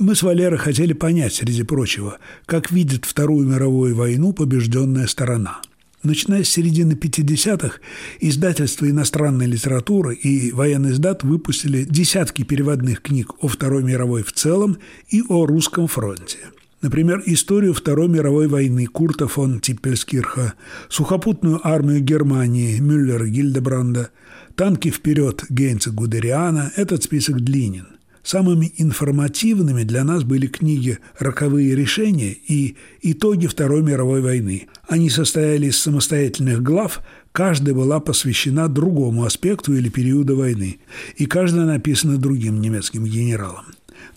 мы 0.00 0.14
с 0.14 0.22
Валерой 0.22 0.58
хотели 0.58 0.94
понять, 0.94 1.34
среди 1.34 1.62
прочего, 1.62 2.16
как 2.46 2.70
видит 2.70 3.04
Вторую 3.04 3.46
мировую 3.46 3.94
войну 3.94 4.32
побежденная 4.32 5.06
сторона. 5.06 5.60
Начиная 6.02 6.42
с 6.42 6.48
середины 6.48 6.94
50-х, 6.94 7.80
издательства 8.18 8.88
иностранной 8.88 9.44
литературы 9.44 10.14
и 10.14 10.52
военный 10.52 10.92
издат 10.92 11.22
выпустили 11.22 11.84
десятки 11.84 12.44
переводных 12.44 13.02
книг 13.02 13.34
о 13.42 13.48
Второй 13.48 13.82
мировой 13.82 14.22
в 14.22 14.32
целом 14.32 14.78
и 15.10 15.22
о 15.28 15.44
русском 15.44 15.86
фронте. 15.86 16.38
Например, 16.82 17.22
историю 17.26 17.74
Второй 17.74 18.08
мировой 18.08 18.48
войны 18.48 18.86
Курта 18.86 19.28
фон 19.28 19.60
Типпельскирха, 19.60 20.54
сухопутную 20.88 21.60
армию 21.62 22.00
Германии 22.00 22.78
Мюллера 22.78 23.26
Гильдебранда, 23.26 24.10
танки 24.54 24.90
вперед 24.90 25.44
Гейнца 25.50 25.90
Гудериана– 25.90 26.72
этот 26.76 27.02
список 27.02 27.42
длинен– 27.42 27.86
Самыми 28.22 28.72
информативными 28.76 29.82
для 29.82 30.04
нас 30.04 30.24
были 30.24 30.46
книги 30.46 30.98
«Роковые 31.18 31.74
решения» 31.74 32.32
и 32.32 32.76
«Итоги 33.00 33.46
Второй 33.46 33.82
мировой 33.82 34.20
войны». 34.20 34.68
Они 34.86 35.08
состояли 35.08 35.66
из 35.66 35.78
самостоятельных 35.78 36.62
глав, 36.62 37.00
каждая 37.32 37.74
была 37.74 37.98
посвящена 37.98 38.68
другому 38.68 39.24
аспекту 39.24 39.74
или 39.74 39.88
периоду 39.88 40.36
войны, 40.36 40.80
и 41.16 41.24
каждая 41.24 41.64
написана 41.64 42.18
другим 42.18 42.60
немецким 42.60 43.04
генералом. 43.04 43.64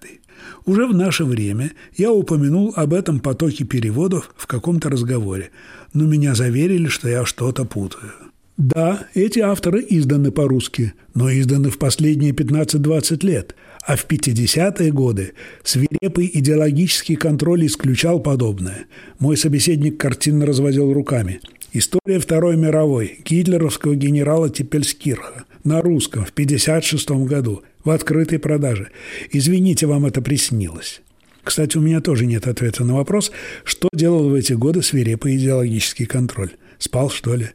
Уже 0.64 0.86
в 0.86 0.94
наше 0.94 1.24
время 1.24 1.72
я 1.96 2.12
упомянул 2.12 2.72
об 2.76 2.94
этом 2.94 3.20
потоке 3.20 3.64
переводов 3.64 4.30
в 4.36 4.46
каком-то 4.46 4.90
разговоре, 4.90 5.50
но 5.92 6.04
меня 6.04 6.34
заверили, 6.34 6.88
что 6.88 7.08
я 7.08 7.24
что-то 7.24 7.64
путаю. 7.64 8.12
Да, 8.56 9.06
эти 9.14 9.38
авторы 9.38 9.84
изданы 9.88 10.32
по-русски, 10.32 10.94
но 11.14 11.30
изданы 11.30 11.70
в 11.70 11.78
последние 11.78 12.32
15-20 12.32 13.24
лет– 13.24 13.54
а 13.88 13.96
в 13.96 14.06
50-е 14.06 14.92
годы 14.92 15.32
свирепый 15.64 16.30
идеологический 16.34 17.16
контроль 17.16 17.64
исключал 17.64 18.20
подобное. 18.20 18.84
Мой 19.18 19.38
собеседник 19.38 19.98
картинно 19.98 20.44
разводил 20.44 20.92
руками. 20.92 21.40
История 21.72 22.18
Второй 22.18 22.58
мировой 22.58 23.20
гитлеровского 23.24 23.94
генерала 23.94 24.50
Тепельскирха 24.50 25.46
на 25.64 25.80
русском 25.80 26.26
в 26.26 26.32
56 26.32 27.10
году 27.24 27.62
в 27.88 27.90
открытой 27.90 28.38
продаже. 28.38 28.90
Извините, 29.32 29.86
вам 29.86 30.04
это 30.04 30.20
приснилось. 30.20 31.00
Кстати, 31.42 31.78
у 31.78 31.80
меня 31.80 32.02
тоже 32.02 32.26
нет 32.26 32.46
ответа 32.46 32.84
на 32.84 32.96
вопрос, 32.96 33.32
что 33.64 33.88
делал 33.94 34.28
в 34.28 34.34
эти 34.34 34.52
годы 34.52 34.82
свирепый 34.82 35.38
идеологический 35.38 36.04
контроль. 36.04 36.50
Спал, 36.78 37.08
что 37.08 37.34
ли? 37.34 37.48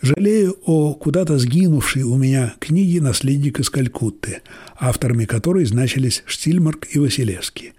Жалею 0.00 0.56
о 0.64 0.94
куда-то 0.94 1.38
сгинувшей 1.38 2.04
у 2.04 2.16
меня 2.16 2.54
книге 2.60 3.00
«Наследник 3.00 3.58
из 3.58 3.68
Калькутты», 3.68 4.42
авторами 4.78 5.24
которой 5.24 5.64
значились 5.64 6.22
Штильмарк 6.24 6.86
и 6.92 7.00
Василевский. 7.00 7.72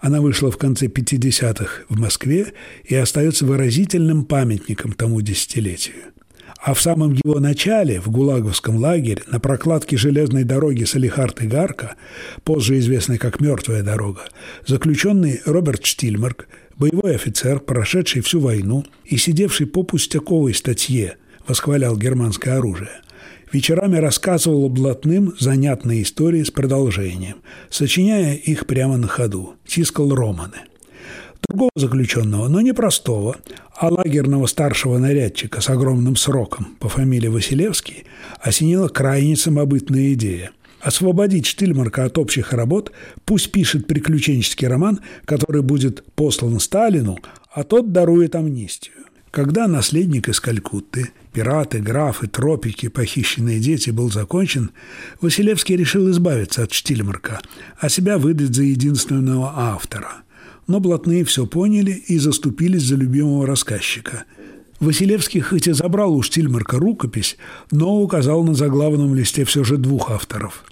Она 0.00 0.20
вышла 0.20 0.52
в 0.52 0.56
конце 0.56 0.86
50-х 0.86 1.82
в 1.88 1.98
Москве 1.98 2.52
и 2.84 2.94
остается 2.94 3.44
выразительным 3.44 4.24
памятником 4.24 4.92
тому 4.92 5.20
десятилетию. 5.20 6.13
А 6.64 6.72
в 6.72 6.80
самом 6.80 7.12
его 7.12 7.40
начале, 7.40 8.00
в 8.00 8.10
Гулаговском 8.10 8.76
лагере, 8.76 9.22
на 9.30 9.38
прокладке 9.38 9.98
железной 9.98 10.44
дороги 10.44 10.84
Салихард 10.84 11.42
и 11.42 11.46
Гарка, 11.46 11.96
позже 12.42 12.78
известной 12.78 13.18
как 13.18 13.38
«Мертвая 13.38 13.82
дорога», 13.82 14.22
заключенный 14.66 15.42
Роберт 15.44 15.84
Штильмарк, 15.84 16.48
боевой 16.78 17.16
офицер, 17.16 17.60
прошедший 17.60 18.22
всю 18.22 18.40
войну 18.40 18.86
и 19.04 19.18
сидевший 19.18 19.66
по 19.66 19.82
пустяковой 19.82 20.54
статье 20.54 21.18
восхвалял 21.46 21.98
германское 21.98 22.56
оружие. 22.56 23.02
Вечерами 23.52 23.98
рассказывал 23.98 24.70
блатным 24.70 25.34
занятные 25.38 26.02
истории 26.02 26.44
с 26.44 26.50
продолжением, 26.50 27.36
сочиняя 27.68 28.36
их 28.36 28.66
прямо 28.66 28.96
на 28.96 29.06
ходу, 29.06 29.56
тискал 29.66 30.14
романы. 30.14 30.62
Другого 31.48 31.70
заключенного, 31.76 32.48
но 32.48 32.60
не 32.60 32.72
простого, 32.72 33.36
а 33.76 33.88
лагерного 33.88 34.46
старшего 34.46 34.98
нарядчика 34.98 35.60
с 35.60 35.68
огромным 35.68 36.16
сроком 36.16 36.76
по 36.80 36.88
фамилии 36.88 37.28
Василевский 37.28 38.04
осенила 38.40 38.88
крайне 38.88 39.36
самобытная 39.36 40.12
идея– 40.14 40.50
освободить 40.84 41.46
Штильмарка 41.46 42.04
от 42.04 42.18
общих 42.18 42.52
работ, 42.52 42.92
пусть 43.24 43.50
пишет 43.50 43.86
приключенческий 43.86 44.68
роман, 44.68 45.00
который 45.24 45.62
будет 45.62 46.04
послан 46.14 46.60
Сталину, 46.60 47.18
а 47.52 47.64
тот 47.64 47.90
дарует 47.90 48.34
амнистию. 48.34 48.94
Когда 49.30 49.66
«Наследник 49.66 50.28
из 50.28 50.38
Калькутты», 50.38 51.10
«Пираты», 51.32 51.80
«Графы», 51.80 52.28
«Тропики», 52.28 52.88
«Похищенные 52.88 53.58
дети» 53.58 53.90
был 53.90 54.12
закончен, 54.12 54.70
Василевский 55.20 55.74
решил 55.74 56.08
избавиться 56.10 56.62
от 56.62 56.72
Штильмарка, 56.72 57.40
а 57.80 57.88
себя 57.88 58.18
выдать 58.18 58.54
за 58.54 58.62
единственного 58.62 59.52
автора. 59.56 60.23
Но 60.66 60.80
блатные 60.80 61.24
все 61.24 61.46
поняли 61.46 61.92
и 61.92 62.18
заступились 62.18 62.82
за 62.82 62.96
любимого 62.96 63.46
рассказчика– 63.46 64.24
Василевский 64.84 65.40
хоть 65.40 65.66
и 65.66 65.72
забрал 65.72 66.14
у 66.14 66.22
Штильмарка 66.22 66.78
рукопись, 66.78 67.36
но 67.70 68.00
указал 68.02 68.44
на 68.44 68.54
заглавном 68.54 69.14
листе 69.14 69.44
все 69.44 69.64
же 69.64 69.76
двух 69.76 70.10
авторов. 70.10 70.64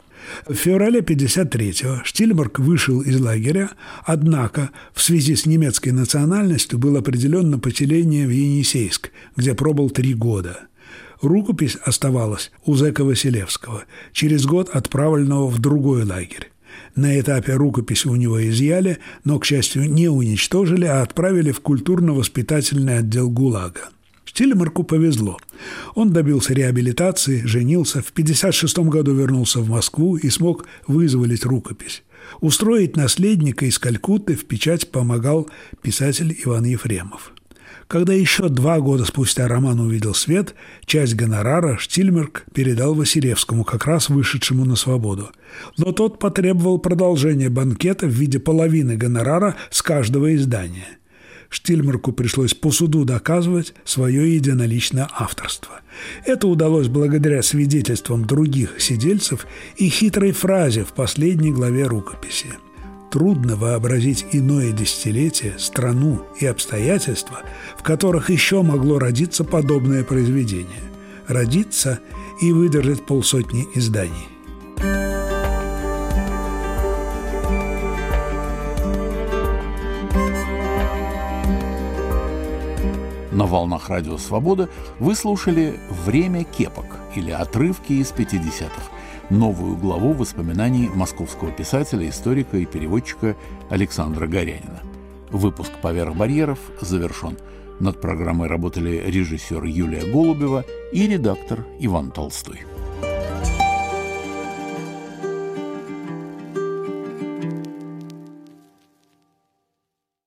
В 0.47 0.55
феврале 0.55 1.01
53-го 1.01 2.05
Штильмарк 2.05 2.59
вышел 2.59 3.01
из 3.01 3.21
лагеря, 3.21 3.71
однако 4.05 4.71
в 4.93 5.03
связи 5.03 5.35
с 5.35 5.47
немецкой 5.47 5.91
национальностью 5.91 6.79
был 6.79 6.97
определен 6.97 7.51
на 7.51 7.59
поселение 7.59 8.27
в 8.27 8.31
Енисейск, 8.31 9.11
где 9.37 9.55
пробыл 9.55 9.91
три 9.91 10.15
года. 10.15 10.61
Рукопись 11.21 11.77
оставалась 11.85 12.51
у 12.65 12.75
зэка 12.75 13.05
Василевского, 13.05 13.85
через 14.13 14.45
год 14.47 14.69
отправленного 14.71 15.49
в 15.49 15.59
другой 15.59 16.05
лагерь. 16.05 16.52
На 16.95 17.19
этапе 17.19 17.55
рукопись 17.55 18.07
у 18.07 18.15
него 18.17 18.47
изъяли, 18.49 18.99
но, 19.25 19.39
к 19.39 19.45
счастью, 19.45 19.91
не 19.91 20.09
уничтожили, 20.09 20.87
а 20.87 21.03
отправили 21.03 21.53
в 21.53 21.61
культурно-воспитательный 21.61 22.99
отдел 22.99 23.31
ГУЛАГа. 23.31 23.91
Штилемарку 24.25 24.83
повезло. 24.83 25.37
Он 25.95 26.11
добился 26.11 26.55
реабилитации, 26.55 27.43
женился, 27.45 28.01
в 28.03 28.11
1956 28.11 28.79
году 28.89 29.15
вернулся 29.15 29.61
в 29.61 29.69
Москву 29.69 30.17
и 30.17 30.31
смог 30.31 30.67
вызволить 30.87 31.45
рукопись. 31.45 32.03
Устроить 32.41 32.97
наследника 32.97 33.67
из 33.67 33.79
Калькутты 33.79 34.35
в 34.35 34.47
печать 34.47 34.91
помогал 34.91 35.51
писатель 35.83 36.35
Иван 36.45 36.65
Ефремов. 36.65 37.33
Когда 37.93 38.15
еще 38.15 38.49
два 38.49 38.81
года 38.81 39.05
спустя 39.05 39.47
роман 39.47 39.79
увидел 39.79 40.15
свет, 40.15 40.55
часть 40.87 41.15
гонорара 41.15 41.77
Штильмерк 41.77 42.47
передал 42.55 42.95
Василевскому, 42.95 43.65
как 43.65 43.85
раз 43.85 44.09
вышедшему 44.09 44.65
на 44.65 44.77
свободу. 44.77 45.29
Но 45.77 45.93
тот 45.93 46.19
потребовал 46.19 46.79
продолжения 46.79 47.51
банкета 47.51 48.07
в 48.07 48.11
виде 48.11 48.39
половины 48.39 48.97
гонорара 48.97 49.57
с 49.69 49.83
каждого 49.83 50.35
издания– 50.35 50.89
Штильмарку 51.51 52.13
пришлось 52.13 52.55
по 52.55 52.71
суду 52.71 53.05
доказывать 53.05 53.75
свое 53.85 54.37
единоличное 54.37 55.07
авторство. 55.13 55.83
Это 56.25 56.49
удалось 56.49 56.89
благодаря 56.89 57.43
свидетельствам 57.43 58.25
других 58.25 58.81
сидельцев 58.81 59.47
и 59.77 59.91
хитрой 59.91 60.33
фразе 60.33 60.83
в 60.83 60.95
последней 60.95 61.53
главе 61.53 61.85
рукописи. 61.85 62.47
Трудно 63.13 63.57
вообразить 63.57 64.25
иное 64.33 64.73
десятилетие, 64.73 65.59
страну 65.59 66.23
и 66.41 66.47
обстоятельства, 66.47 67.41
в 67.77 67.83
которых 67.83 68.31
еще 68.31 68.63
могло 68.63 68.99
родиться 68.99 69.45
подобное 69.45 70.03
произведение. 70.03 70.81
Родиться 71.29 72.01
и 72.41 72.53
выдержать 72.53 73.05
полсотни 73.05 73.67
изданий. 73.75 74.29
На 83.31 83.45
волнах 83.45 83.91
Радио 83.91 84.17
Свобода 84.17 84.71
вы 84.99 85.15
слушали 85.15 85.79
«Время 86.07 86.45
кепок» 86.45 86.87
или 87.15 87.31
«Отрывки 87.31 87.93
из 87.93 88.11
50-х», 88.11 88.91
новую 89.31 89.77
главу 89.77 90.13
воспоминаний 90.13 90.89
московского 90.89 91.51
писателя, 91.51 92.09
историка 92.09 92.57
и 92.57 92.67
переводчика 92.67 93.37
Александра 93.71 94.27
Горянина. 94.27 94.83
Выпуск 95.31 95.73
«Поверх 95.81 96.15
барьеров» 96.15 96.59
завершен. 96.81 97.39
Над 97.81 98.01
программой 98.01 98.49
работали 98.49 99.03
режиссер 99.07 99.65
Юлия 99.65 100.05
Голубева 100.13 100.65
и 100.93 101.07
редактор 101.07 101.65
Иван 101.81 102.11
Толстой. 102.11 102.61